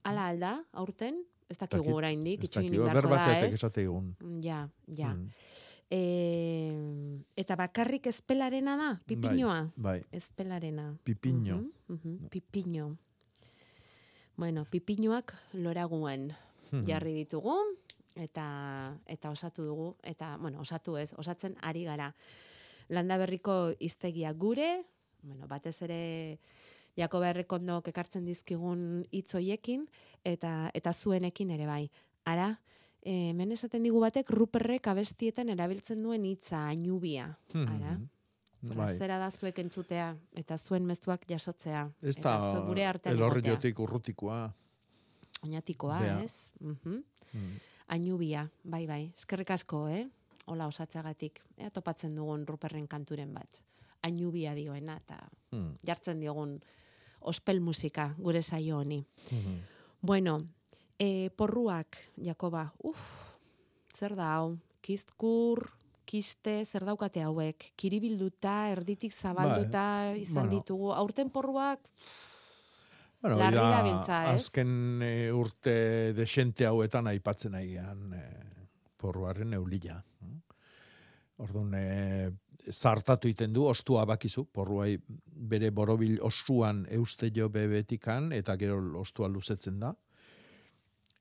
[0.04, 1.22] Ala alda, aurten?
[1.48, 3.62] Ez dakigu oraindik, dakigu, beharko da, ez?
[3.78, 4.14] egun.
[4.42, 5.12] Ja, ja.
[5.14, 5.28] Mm.
[5.90, 9.72] E, eta bakarrik espelarena da, pipiñoa?
[9.76, 10.04] Bai, bai.
[10.12, 10.96] Espelarena.
[11.04, 11.56] Pipiño.
[11.56, 12.96] Mhm, mhm, Pipiño.
[14.36, 16.32] Bueno, pipiñoak loraguen
[16.72, 16.86] Mhm.
[16.86, 17.52] jarri ditugu
[18.16, 22.12] eta eta osatu dugu eta bueno, osatu ez, osatzen ari gara.
[22.88, 24.84] Landa berriko hiztegia gure,
[25.22, 26.38] bueno, batez ere
[26.98, 29.86] Jakoba Errekondok ekartzen dizkigun hitz hoiekin
[30.24, 31.90] eta eta zuenekin ere bai.
[32.24, 32.58] Ara,
[33.02, 37.32] hemen esaten digu batek Ruperrek abestietan erabiltzen duen hitza ainubia.
[37.54, 37.96] Ara,
[38.62, 38.92] Bai.
[38.94, 41.88] Zera da zuek entzutea eta zuen mezuak jasotzea.
[42.00, 44.52] Ez da gure artean elorriotik urrutikoa.
[45.42, 46.20] Oñatikoa, Bea.
[46.22, 46.52] ez?
[46.60, 47.02] Mhm.
[47.32, 47.56] Mm.
[47.92, 49.02] Ainubia, bai, bai.
[49.16, 50.06] Eskerrik asko, eh?
[50.48, 51.42] Ola osatzeagatik.
[51.60, 53.60] Ea topatzen dugun Ruperren kanturen bat.
[54.02, 55.18] Ainubia dioena eta
[55.52, 55.76] Mm.
[55.86, 56.56] jartzen diogun
[57.20, 59.04] ospel musika gure saio honi.
[59.30, 59.58] Mhm.
[60.00, 60.46] Bueno,
[60.98, 62.98] e, porruak, Jakoba, uf,
[63.94, 64.56] zer da hau?
[64.80, 65.70] Kizkur,
[66.04, 67.72] kiste, zer daukate hauek?
[67.76, 70.58] Kiribilduta, erditik zabalduta izan Bai, bueno.
[70.58, 70.92] ditugu.
[70.92, 71.78] Aurten porruak,
[73.22, 74.40] Bueno, Larri da, dabiltza, ez?
[74.40, 75.74] azken e, urte
[76.16, 78.22] desente hauetan aipatzen aian e,
[78.98, 80.00] porruaren eulila.
[81.42, 82.30] Orduan, e,
[82.70, 84.96] zartatu iten du, ostua bakizu, porruai
[85.52, 89.94] bere borobil osuan euste jo bebetikan, eta gero ostua luzetzen da.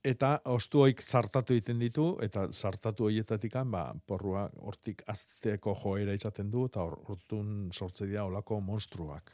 [0.04, 6.66] Eta ostuoik zartatu egiten ditu, eta zartatu horietatikan, ba, porrua hortik azteko joera izaten du,
[6.66, 9.30] eta hor- hortun sortze dira olako monstruak.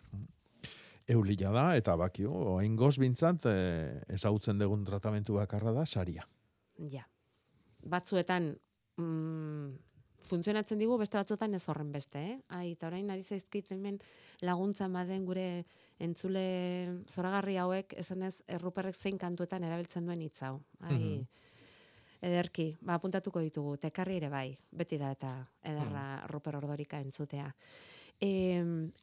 [1.08, 6.26] Eulila da, eta bakio, oain goz bintzat, e, ezagutzen dugun tratamentu bakarra da, saria.
[6.92, 7.06] ja,
[7.88, 8.52] batzuetan
[8.98, 9.70] mm,
[10.28, 12.36] funtzionatzen digu, beste batzuetan ez horren beste, eh?
[12.50, 13.98] Ai, eta orain ari zaizkit hemen
[14.42, 15.64] laguntza baden gure
[16.04, 16.44] entzule
[17.10, 20.60] zoragarri hauek, esanez erruperrek zein kantuetan erabiltzen duen hitz hau.
[20.82, 21.26] Ai, Mhm.
[22.22, 25.32] ederki, ba, apuntatuko ditugu, tekarri ere bai, beti da eta
[25.64, 27.54] ederra ruper ordorika entzutea.
[28.18, 28.30] E,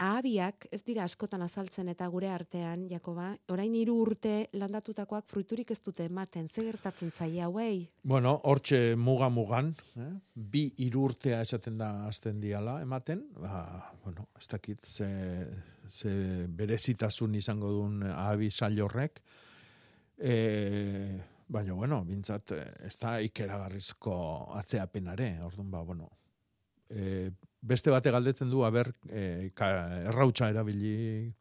[0.02, 5.78] ahabiak ez dira askotan azaltzen eta gure artean, Jakoba, orain hiru urte landatutakoak fruiturik ez
[5.84, 7.84] dute ematen, ze gertatzen zaie hauei?
[8.02, 9.70] Bueno, hortxe muga mugan,
[10.02, 10.08] eh?
[10.34, 15.06] bi irurtea esaten da azten diala ematen, ba, bueno, ez dakit ze,
[15.88, 19.22] ze berezitasun izango duen ahabi sail horrek,
[20.18, 20.34] e,
[21.46, 24.18] baina, bueno, bintzat, eh, ez da ikeragarrizko
[24.58, 26.10] atzeapenare, orduan, ba, bueno,
[26.90, 27.30] e,
[27.64, 29.70] beste bate galdetzen du, aber, e, ka,
[30.10, 31.32] errautsa erabili,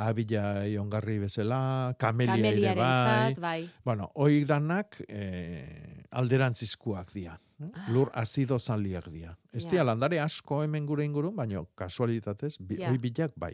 [0.00, 3.70] ahabila ongarri bezala, kamelia ere bai, Kameliarentzat, bai.
[3.84, 7.34] Bueno, hoi danak eh, alderantzizkoak dira.
[7.60, 7.68] eh?
[7.92, 9.36] Lur azido zaliak dira.
[9.52, 9.70] Ez Ja.
[9.70, 13.52] dira landare asko hemen gure ingurun, baina kasualitatez, bi, hoi bilak bai.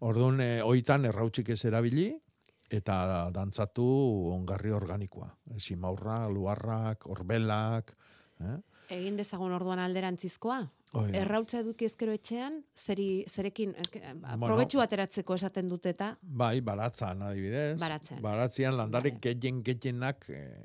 [0.00, 2.12] Orduan, eh, hoitan errautxik ez erabili,
[2.70, 3.84] eta dantzatu
[4.32, 5.30] ongarri organikoa.
[5.58, 7.96] Simaurra, luarrak, orbelak,
[8.40, 8.58] eh?
[8.90, 10.68] Egin dezagun orduan alderantzizkoa?
[10.92, 11.06] Da.
[11.22, 14.58] Errautza eduki ezkero etxean, zeri, zerekin, eh, Bueno.
[14.82, 17.78] ateratzeko esaten dute eta, Bai, baratzan adibidez.
[17.80, 18.20] Baratzen.
[18.20, 20.64] Baratzean landare gehien gehienak eh,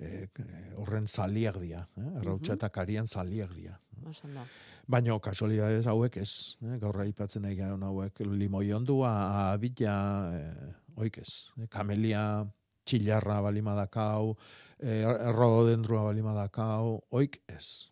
[0.00, 0.28] eh,
[0.76, 1.86] horren zaliak dira.
[1.96, 2.00] Eh?
[2.20, 2.56] Errautxa Mhm.
[2.58, 3.78] eta karian zaliak dira.
[4.06, 4.40] oso ondo.
[4.86, 6.76] Baina kasualidades hauek ez, eh?
[6.78, 12.44] gaur aipatzen nahi garen hauek, limoi ondua, abila, eh, oik ez, kamelia,
[12.84, 14.36] txilarra balimadakau,
[14.80, 17.90] eh, errodendrua balimadakau, oik ez.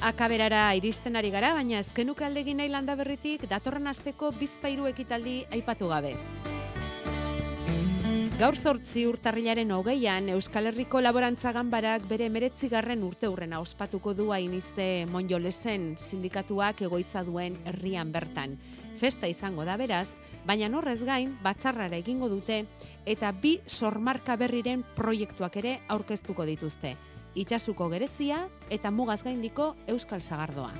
[0.00, 5.90] Akaberara iristen ari gara, baina ezkenuke aldegin nahi landa berritik, datorren asteko bizpairu ekitaldi aipatu
[5.90, 6.14] gabe.
[8.40, 15.04] Gaur zortzi urtarrilaren hogeian, Euskal Herriko Laborantza Ganbarak bere meretzigarren urte hurrena ospatuko du hainizte
[15.12, 18.56] Monjolesen sindikatuak egoitza duen herrian bertan.
[18.96, 20.08] Festa izango da beraz,
[20.48, 22.62] baina horrez gain batzarrara egingo dute
[23.04, 26.96] eta bi sormarka berriren proiektuak ere aurkeztuko dituzte.
[27.34, 30.72] Itxasuko gerezia eta mugaz gaindiko Euskal Sagardoa.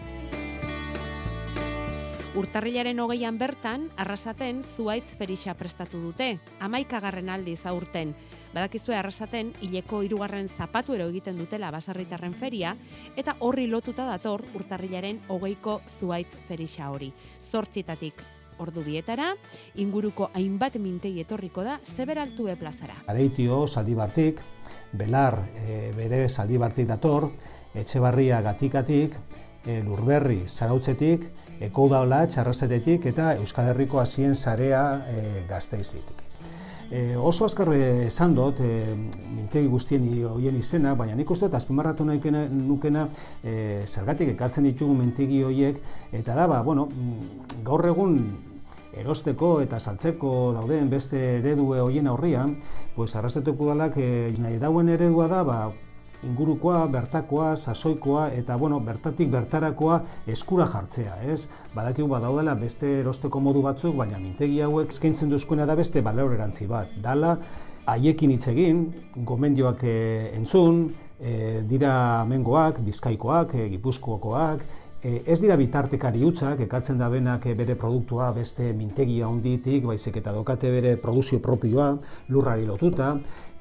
[2.38, 6.28] Urtarrilaren hogeian bertan, arrasaten zuaitz ferixa prestatu dute,
[6.62, 8.14] amaikagarren aldiz aurten.
[8.54, 12.76] Badakizue arrasaten, hileko hirugarren zapatu ero egiten dutela basarritarren feria,
[13.18, 17.10] eta horri lotuta dator urtarrilaren hogeiko zuaitz ferixa hori.
[17.50, 18.22] Zortzitatik
[18.60, 19.32] ordu bietara,
[19.80, 22.94] inguruko hainbat mintegi etorriko da Zeberaltue plazara.
[23.08, 24.42] Areitio, Zaldibartik,
[24.92, 27.30] Belar, e, bere Zaldibartik dator,
[27.74, 29.14] Etxebarria gatikatik,
[29.66, 31.28] e, Lurberri zarautzetik,
[31.60, 36.26] Ekoudaola txarrazetetik eta Euskal Herriko hasien zarea e, gazteizitik.
[36.90, 38.96] E, oso azkar esan dut, e,
[39.36, 43.06] mintegi guztien hoien izena, baina nik uste dut azpimarratu nahikena, nukena
[43.44, 45.78] e, zergatik ekartzen ditugu mintegi hoiek,
[46.10, 48.16] eta da, ba, bueno, mm, gaur egun
[48.96, 52.56] erosteko eta saltzeko dauden beste eredue hoien aurrian,
[52.96, 55.60] pues arrazetuko dalak e, nahi dauen eredua da, ba,
[56.26, 61.48] ingurukoa, bertakoa, sasoikoa eta bueno, bertatik bertarakoa eskura jartzea, ez?
[61.74, 66.92] Badakigu badaudela beste erosteko modu batzuk, baina mintegi hauek eskaintzen duzkuena da beste balorerantzi bat.
[67.02, 67.38] Dala
[67.88, 68.84] haiekin hitz egin,
[69.26, 69.96] gomendioak e,
[70.36, 70.84] entzun,
[71.18, 74.64] e, dira mengoak, bizkaikoak, e, gipuzkoakoak,
[75.02, 80.34] e, ez dira bitartekari hutsak ekartzen da benak bere produktua beste mintegia honditik, baizik eta
[80.36, 81.94] dokate bere produzio propioa,
[82.28, 83.14] lurrari lotuta,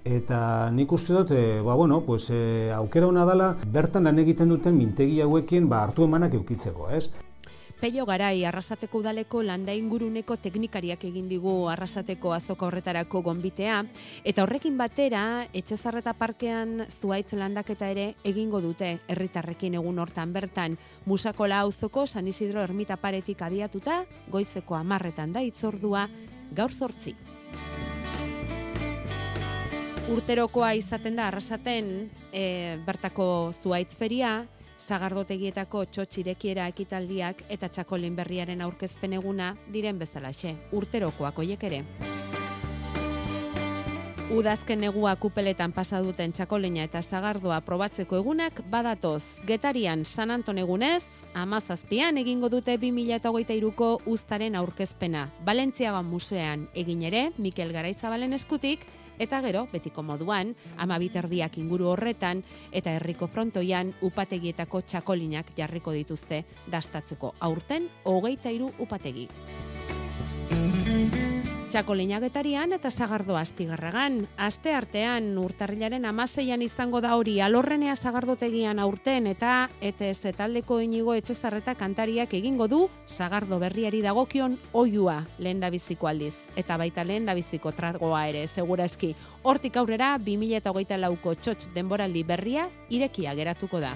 [0.03, 4.49] eta nik uste dut, e, ba, bueno, pues, e, aukera hona dela, bertan lan egiten
[4.49, 7.09] duten mintegi hauekin ba, hartu emanak eukitzeko, ez?
[7.79, 13.77] Peio Garai arrasateko udaleko landa inguruneko teknikariak egin digu arrasateko azoka horretarako gonbitea.
[14.27, 15.21] Eta horrekin batera
[15.55, 20.75] Etxezarreta parkean zuaitz landaketa ere egingo dute herritarrekin egun hortan bertan.
[21.05, 26.07] Musakola auzoko San Isidro ermita paretik abiatuta goizeko 10 da itzordua
[26.51, 27.15] gaur 8
[30.09, 34.47] urterokoa izaten da arrasaten e, bertako zuaitz feria,
[34.79, 41.83] zagardotegietako txotxirekiera ekitaldiak eta txakolin berriaren aurkezpen eguna diren bezalaxe, urterokoak oiek ere.
[44.29, 49.41] Udazken negua kupeletan pasa duten txakolina eta zagardoa probatzeko egunak badatoz.
[49.47, 51.01] Getarian San Anton egunez,
[51.33, 55.31] amazazpian egingo dute 2008ko ustaren aurkezpena.
[55.47, 58.85] Balentziaga musean egin ere, Mikel Garaizabalen eskutik,
[59.19, 66.45] Eta gero, betiko moduan, ama biterdiak inguru horretan eta herriko frontoian upategietako txakolinak jarriko dituzte
[66.71, 69.27] dastatzeko aurten hogeita iru upategi.
[71.69, 74.23] Txakolinagetarian eta zagardo astigarragan.
[74.41, 81.75] Aste artean urtarrilaren amaseian izango da hori alorrenea zagardotegian aurten eta ETS taldeko inigo etxezarreta
[81.77, 86.33] kantariak egingo du zagardo berriari dagokion oiua lehen biziko aldiz.
[86.55, 89.13] Eta baita lehen biziko tragoa ere, segura eski.
[89.43, 93.93] Hortik aurrera, 2008 lauko txotx denboraldi berria irekia geratuko da.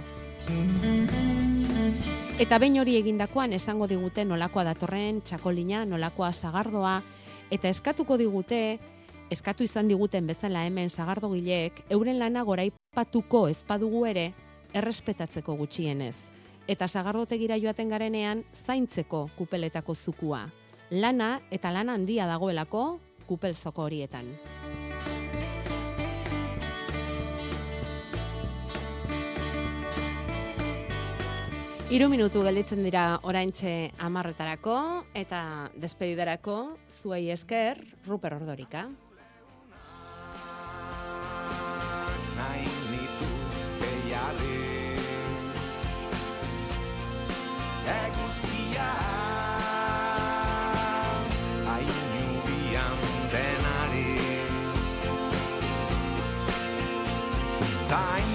[2.37, 7.01] Eta behin hori egindakoan esango digute nolakoa datorren txakolina, nolakoa zagardoa,
[7.53, 8.79] eta eskatuko digute,
[9.33, 14.31] eskatu izan diguten bezala hemen zagardogileek, euren lana goraipatuko ezpadugu ere,
[14.73, 16.15] errespetatzeko gutxienez.
[16.67, 20.47] Eta zagardotegira joaten garenean, zaintzeko kupeletako zukua.
[20.89, 22.85] Lana eta lana handia dagoelako
[23.27, 24.25] kupelzoko horietan.
[31.93, 33.71] Iru minutu gelditzen dira oraintxe
[34.01, 34.77] amarretarako
[35.13, 35.41] eta
[35.77, 36.55] despedidarako
[36.89, 37.77] zuei esker
[38.07, 38.81] Ruper Ordorika.
[42.39, 44.57] Nahi nituzke jale
[47.93, 48.89] Eguzkia.
[51.77, 52.97] Ainu
[53.35, 54.17] denari.
[57.85, 58.32] Zain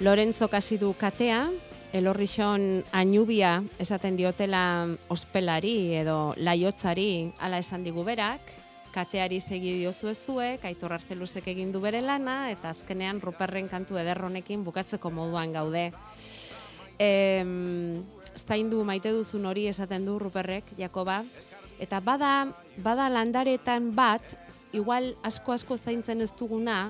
[0.00, 1.50] Lorenzo Kasidu katea,
[1.92, 8.40] elorrixon ainubia esaten diotela ospelari edo laiotzari ala esan digu berak,
[8.94, 14.64] kateari segi diozu ezue, kaitor arzeluzek egin du bere lana, eta azkenean ruperren kantu ederronekin
[14.64, 15.90] bukatzeko moduan gaude.
[16.96, 18.00] Em,
[18.40, 21.18] zaindu maite duzun hori esaten du ruperrek, Jakoba,
[21.76, 22.48] eta bada,
[22.80, 24.24] bada landaretan bat,
[24.72, 26.86] igual asko-asko zaintzen ez duguna,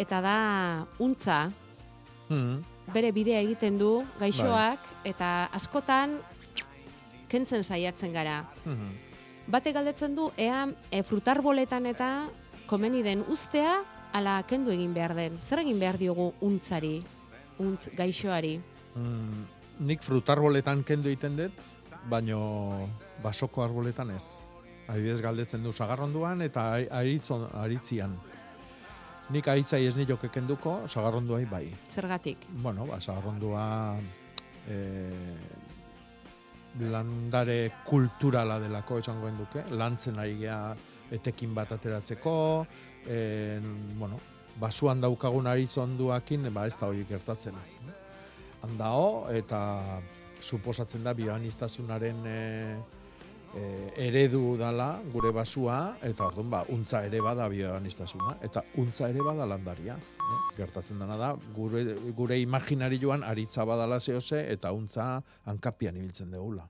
[0.00, 0.40] eta da
[0.98, 1.52] untza,
[2.28, 2.62] Hmm.
[2.94, 5.10] bere bidea egiten du gaixoak bai.
[5.12, 6.18] eta askotan
[7.28, 8.44] kentzen saiatzen gara.
[8.64, 8.94] Hmm.
[9.46, 12.28] Bate galdetzen du ea e, frutarboletan eta
[12.66, 15.38] komeni den ustea ala kendu egin behar den.
[15.40, 16.98] Zer egin behar diogu untzari,
[17.62, 18.56] untz gaixoari?
[18.94, 19.44] Hmm.
[19.86, 21.64] Nik frutarboletan kendu egiten dut,
[22.08, 22.88] baino
[23.22, 24.38] basoko arboletan ez.
[24.88, 26.68] Adibidez galdetzen du sagarronduan eta
[27.00, 28.14] aritzon, aritzian.
[29.34, 31.64] Nik aitzai ez nio kekenduko, sagarronduai bai.
[31.90, 32.46] Zergatik?
[32.62, 33.98] Bueno, ba, sagarrondua
[34.70, 34.76] e,
[36.92, 40.36] landare kulturala delako esango duke, lantzen ari
[41.10, 42.66] etekin bat ateratzeko,
[43.06, 43.58] e,
[43.98, 44.20] bueno,
[44.60, 47.54] basuan daukagun aritz onduakin, ba, ez da hori gertatzen.
[48.62, 50.00] Handao, eta
[50.40, 52.40] suposatzen da bioanistazunaren e,
[53.56, 59.20] e, eredu dala gure basua, eta orduan, ba, untza ere bada bioanistazuna, eta untza ere
[59.24, 59.96] bada landaria.
[59.96, 60.38] Eh?
[60.56, 61.82] Gertatzen dena da, gure,
[62.16, 66.68] gure imaginarioan aritza badala zehose, eta untza hankapian ibiltzen degula.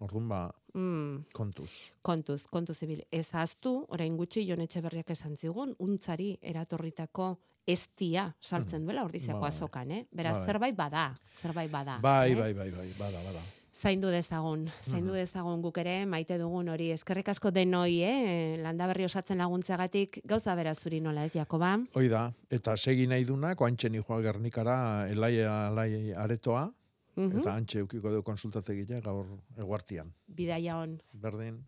[0.00, 0.42] Orduan, ba,
[0.74, 1.70] Mm, kontuz.
[2.02, 3.04] kontuz, kontuz ibil.
[3.12, 9.48] Ez ahaztu, orain gutxi Jon Etxeberriak esan zigun, untzari eratorritako estia saltzen duela ordiziako Bai.
[9.52, 10.06] azokan, eh?
[10.10, 10.46] Beraz, Bai.
[10.46, 12.00] zerbait bada, zerbait bada.
[12.02, 12.34] Bai, eh?
[12.34, 13.40] bai, bai, bai, bada, bada.
[13.84, 18.54] Zaindu dezagun, zaindu dezagun guk ere, maite dugun hori, eskerrik asko denoi, eh?
[18.64, 21.74] landa berri osatzen laguntzagatik, gauza bera zuri nola ez, Jakoba?
[21.92, 24.78] Hoi da, eta segi nahi dunak, oantxe joa Gernikara
[25.12, 26.70] elaia alai aretoa,
[27.16, 27.40] Mhm.
[27.42, 29.26] eta antxe eukiko du konsultategia gaur
[29.58, 30.08] eguartian.
[30.26, 30.96] Bidaia on.
[31.12, 31.60] Berdin.